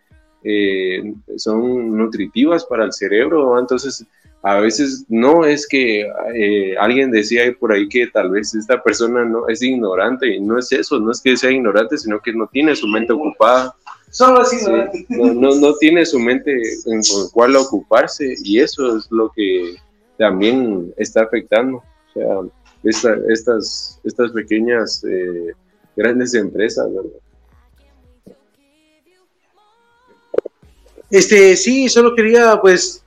[0.43, 4.05] eh, son nutritivas para el cerebro, entonces
[4.43, 9.25] a veces no es que eh, alguien decía por ahí que tal vez esta persona
[9.25, 12.47] no es ignorante y no es eso, no es que sea ignorante, sino que no
[12.47, 13.75] tiene su mente ocupada.
[14.11, 15.05] Solo es ignorante.
[15.09, 16.53] no, no, tiene su mente
[16.85, 17.01] en
[17.33, 19.75] cuál ocuparse y eso es lo que
[20.17, 21.77] también está afectando.
[21.77, 22.27] O sea,
[22.89, 25.51] estas, estas pequeñas eh,
[25.95, 27.11] grandes empresas, ¿verdad?
[31.09, 33.03] Este, sí, solo quería, pues,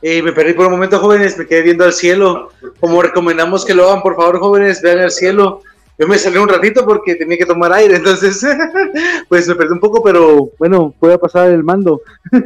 [0.00, 2.50] eh, me perdí por un momento, jóvenes, me quedé viendo al cielo.
[2.80, 5.62] Como recomendamos que lo hagan, por favor, jóvenes, vean al cielo.
[5.98, 8.40] Yo me salí un ratito porque tenía que tomar aire, entonces,
[9.28, 12.02] pues me perdí un poco, pero bueno, puede pasar el mando.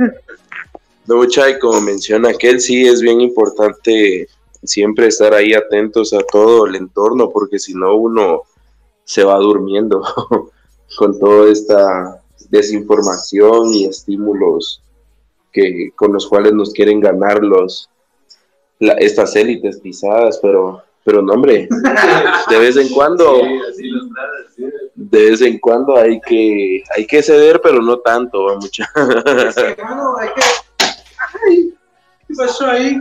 [1.08, 4.28] No, y como menciona aquel, sí es bien importante
[4.66, 8.42] siempre estar ahí atentos a todo el entorno, porque si no uno
[9.04, 10.02] se va durmiendo
[10.98, 14.82] con toda esta desinformación y estímulos
[15.52, 17.88] que, con los cuales nos quieren ganar los,
[18.78, 21.68] estas élites pisadas, pero, pero no, hombre,
[22.50, 23.40] de vez en cuando,
[24.94, 28.90] de vez en cuando hay que, hay que ceder, pero no tanto, mucha.
[32.26, 32.98] ¿Qué pasó ahí?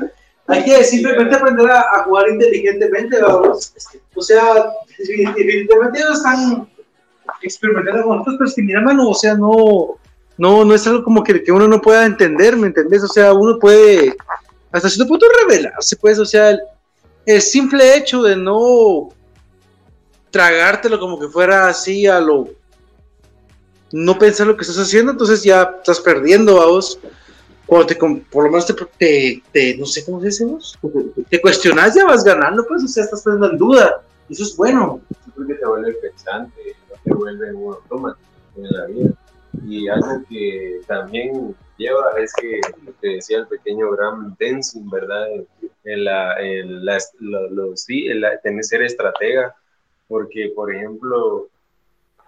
[0.47, 6.69] Hay que simplemente aprender a, jugar inteligentemente, O sea, definitivamente ellos están
[7.41, 9.97] experimentando con otros, pero es que mira, mano, o sea, no,
[10.37, 13.03] no, no es algo como que, que uno no pueda entender, ¿me entendés?
[13.03, 14.15] O sea, uno puede
[14.71, 16.57] hasta cierto punto revelarse, pues, o sea,
[17.25, 19.09] el, simple hecho de no
[20.31, 22.49] tragártelo como que fuera así a lo
[23.91, 26.99] no pensar lo que estás haciendo, entonces ya estás perdiendo a vos.
[27.65, 28.65] Cuando te, por lo menos
[28.97, 30.45] te, te, no sé cómo se dice
[31.29, 34.01] te cuestionas, ya vas ganando, pues, o sea, estás poniendo en duda.
[34.29, 35.01] Eso es bueno.
[35.35, 39.13] Porque te vuelve pensante, no te vuelve un automático en la vida.
[39.67, 45.27] Y algo que también lleva es que lo que decía el pequeño Graham Densing, ¿verdad?
[45.83, 49.55] En la, en la, lo, sí, en la, tener ser estratega,
[50.07, 51.47] porque por ejemplo,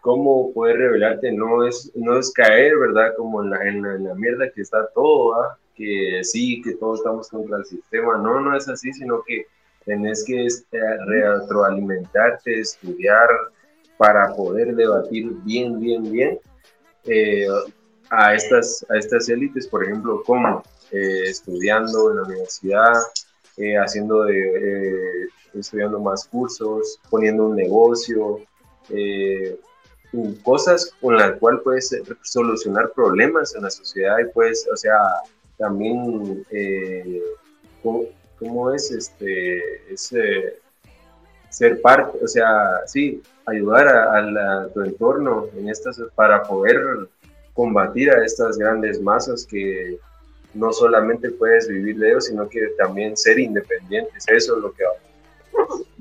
[0.08, 3.14] cómo poder revelarte no es, no es caer, ¿verdad?
[3.18, 5.36] Como en la, en la, mierda que está todo,
[5.76, 9.46] que sí, que todos estamos contra el sistema, no, no es así, sino que
[9.84, 13.28] tenés que este, retroalimentarte, estudiar
[13.98, 16.40] para poder debatir bien, bien, bien
[17.04, 17.46] eh,
[18.10, 20.64] a, estas, a estas élites, por ejemplo, como
[20.94, 22.94] eh, estudiando en la universidad,
[23.58, 28.40] eh, haciendo de, estudiando más cursos, poniendo un negocio,
[30.44, 34.98] cosas con las cuales puedes solucionar problemas en la sociedad y puedes, o sea,
[35.58, 36.46] también,
[37.84, 39.62] ¿cómo, es este,
[39.92, 40.60] ese
[41.50, 47.08] ser parte, o sea, sí, ayudar a, tu entorno en estas para poder
[47.54, 49.98] combatir a estas grandes masas que
[50.54, 54.26] no solamente puedes vivir de ellos, sino que también ser independientes.
[54.28, 54.84] Eso es lo que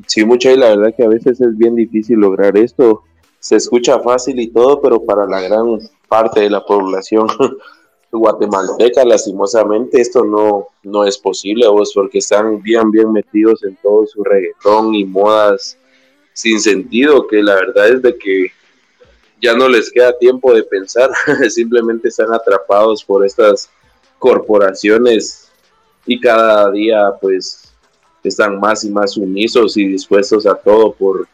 [0.07, 3.03] Sí, mucha y la verdad que a veces es bien difícil lograr esto.
[3.47, 5.79] Se escucha fácil y todo, pero para la gran
[6.09, 7.29] parte de la población
[8.11, 14.05] guatemalteca, lastimosamente, esto no, no es posible, vos, porque están bien, bien metidos en todo
[14.05, 15.79] su reggaetón y modas
[16.33, 18.49] sin sentido, que la verdad es de que
[19.41, 21.11] ya no les queda tiempo de pensar,
[21.49, 23.71] simplemente están atrapados por estas
[24.19, 25.53] corporaciones
[26.05, 27.73] y cada día pues
[28.25, 31.29] están más y más sumisos y dispuestos a todo por,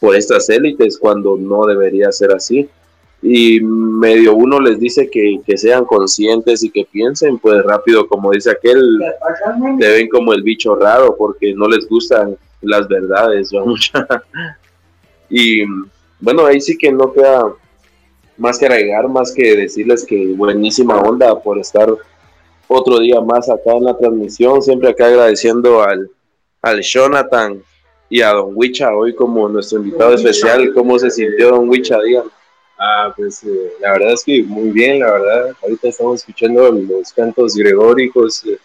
[0.00, 2.68] por estas élites cuando no debería ser así.
[3.22, 8.30] Y medio uno les dice que, que sean conscientes y que piensen, pues rápido, como
[8.30, 9.00] dice aquel,
[9.78, 13.50] te ven como el bicho raro porque no les gustan las verdades,
[15.30, 15.62] y
[16.20, 17.52] bueno, ahí sí que no queda
[18.36, 21.92] más que agregar, más que decirles que buenísima onda por estar
[22.68, 26.10] otro día más acá en la transmisión, siempre acá agradeciendo al,
[26.62, 27.62] al Jonathan
[28.08, 31.98] y a Don Wicha hoy como nuestro invitado especial, ¿cómo se sintió Don Wicha?
[32.00, 32.24] Digan.
[32.78, 35.56] Ah, pues eh, la verdad es que muy bien, la verdad.
[35.62, 38.58] Ahorita estamos escuchando los cantos gregóricos, eh,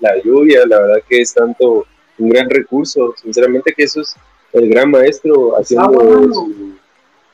[0.00, 1.86] la lluvia, la verdad que es tanto
[2.18, 3.14] un gran recurso.
[3.16, 4.14] Sinceramente que eso es
[4.52, 6.48] el gran maestro haciendo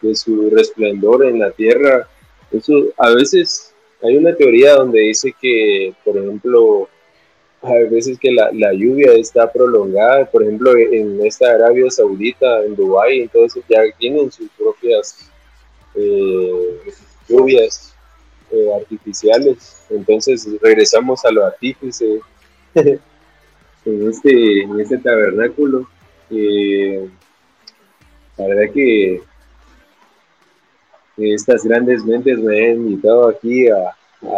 [0.01, 2.09] de su, resplendor en la tierra.
[2.53, 6.89] Eso a veces hay una teoría donde dice que, por ejemplo,
[7.65, 12.77] a veces que la, la, lluvia está prolongada, por ejemplo, en esta Arabia Saudita, en
[12.77, 15.31] Dubái, entonces ya tienen sus propias
[15.95, 16.79] eh,
[17.27, 17.95] lluvias
[18.51, 19.83] eh, artificiales.
[19.89, 22.21] Entonces regresamos a lo artífice
[22.75, 25.89] en, este, en este tabernáculo.
[26.31, 27.09] Eh,
[28.37, 29.23] la verdad que
[31.17, 33.89] estas grandes mentes me han invitado aquí a,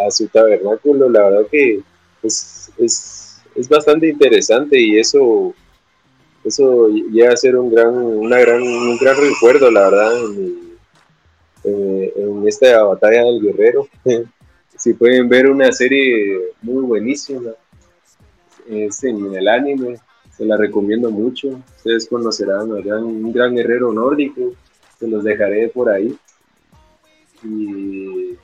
[0.06, 1.08] a su tabernáculo.
[1.08, 1.82] La verdad que
[2.26, 5.54] es, es, es, bastante interesante y eso,
[6.44, 10.12] eso llega a ser un gran, una gran, un gran recuerdo, la verdad,
[11.64, 13.88] en, en esta batalla del guerrero.
[14.76, 17.52] si pueden ver una serie muy buenísima,
[18.68, 19.98] es en el anime,
[20.36, 21.60] se la recomiendo mucho.
[21.76, 24.52] Ustedes conocerán a un gran guerrero nórdico,
[24.98, 26.16] se los dejaré por ahí.
[27.42, 28.36] Y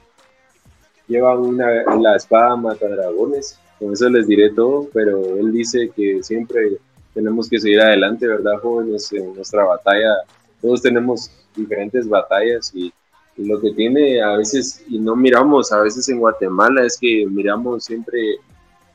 [1.09, 6.23] lleva una, la espada mata dragones, con eso les diré todo, pero él dice que
[6.23, 6.79] siempre
[7.15, 9.13] tenemos que seguir adelante, ¿verdad, jóvenes?
[9.13, 10.15] En nuestra batalla,
[10.61, 12.93] todos tenemos diferentes batallas y,
[13.39, 17.85] lo que tiene a veces, y no miramos a veces en Guatemala, es que miramos
[17.85, 18.37] siempre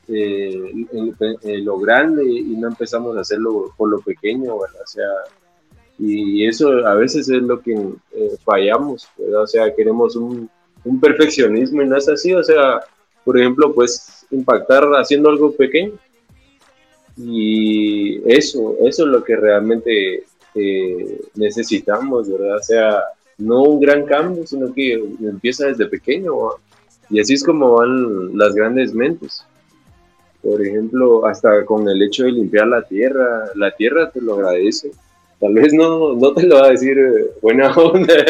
[0.06, 0.72] eh,
[1.64, 4.80] lo grande y no empezamos a hacerlo por lo pequeño, ¿verdad?
[4.80, 5.08] O sea,
[5.98, 9.42] y eso a veces es lo que eh, fallamos, ¿verdad?
[9.42, 10.48] O sea, queremos un,
[10.84, 12.80] un perfeccionismo y no es así, o sea,
[13.28, 15.92] por ejemplo, pues impactar haciendo algo pequeño.
[17.18, 20.24] Y eso, eso es lo que realmente
[20.54, 22.56] eh, necesitamos, ¿verdad?
[22.56, 23.02] O sea,
[23.36, 26.32] no un gran cambio, sino que empieza desde pequeño.
[27.10, 29.44] Y así es como van las grandes mentes.
[30.42, 34.90] Por ejemplo, hasta con el hecho de limpiar la tierra, la tierra te lo agradece
[35.40, 38.14] tal vez no, no te lo va a decir eh, buena onda,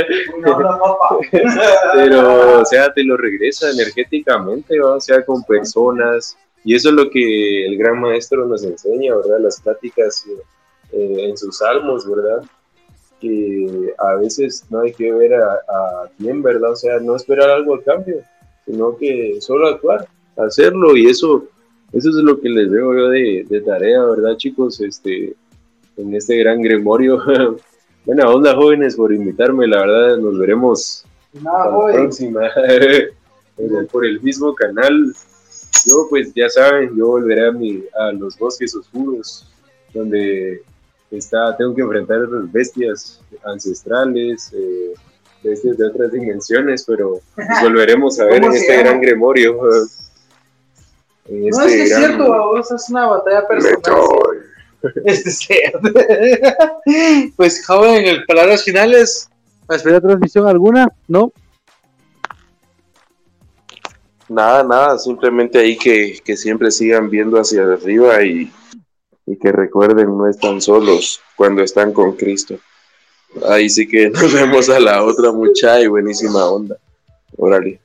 [1.94, 7.10] pero o sea, te lo regresa energéticamente, o sea, con personas, y eso es lo
[7.10, 9.40] que el gran maestro nos enseña, ¿verdad?
[9.40, 10.24] Las pláticas
[10.92, 12.42] eh, en sus salmos, ¿verdad?
[13.20, 16.72] Que a veces no hay que ver a, a quién, ¿verdad?
[16.72, 18.22] O sea, no esperar algo a cambio,
[18.66, 20.06] sino que solo actuar,
[20.36, 21.46] hacerlo, y eso,
[21.92, 24.80] eso es lo que les veo yo de, de tarea, ¿verdad, chicos?
[24.80, 25.34] Este,
[25.98, 27.18] en este gran gremorio.
[28.04, 29.66] Buena onda, jóvenes, por invitarme.
[29.66, 31.04] La verdad, nos veremos
[31.42, 32.40] la próxima
[33.92, 35.12] por el mismo canal.
[35.84, 39.46] Yo, pues ya saben, yo volveré a, mi, a los bosques oscuros,
[39.92, 40.62] donde
[41.10, 44.94] está, tengo que enfrentar a las bestias ancestrales, eh,
[45.42, 49.60] bestias de otras dimensiones, pero pues, volveremos a ver en este gran gremorio.
[51.28, 54.37] no, es que es cierto, es una batalla personal.
[55.04, 55.72] Este
[57.36, 59.28] pues joven, en palabras finales,
[59.68, 60.88] ¿espera transmisión alguna?
[61.08, 61.32] ¿No?
[64.28, 68.52] Nada, nada, simplemente ahí que, siempre sigan viendo hacia arriba y,
[69.26, 72.58] y, que recuerden, no están solos cuando están con Cristo.
[73.48, 76.76] Ahí sí que nos vemos a la otra mucha y buenísima onda.
[77.36, 77.80] Órale.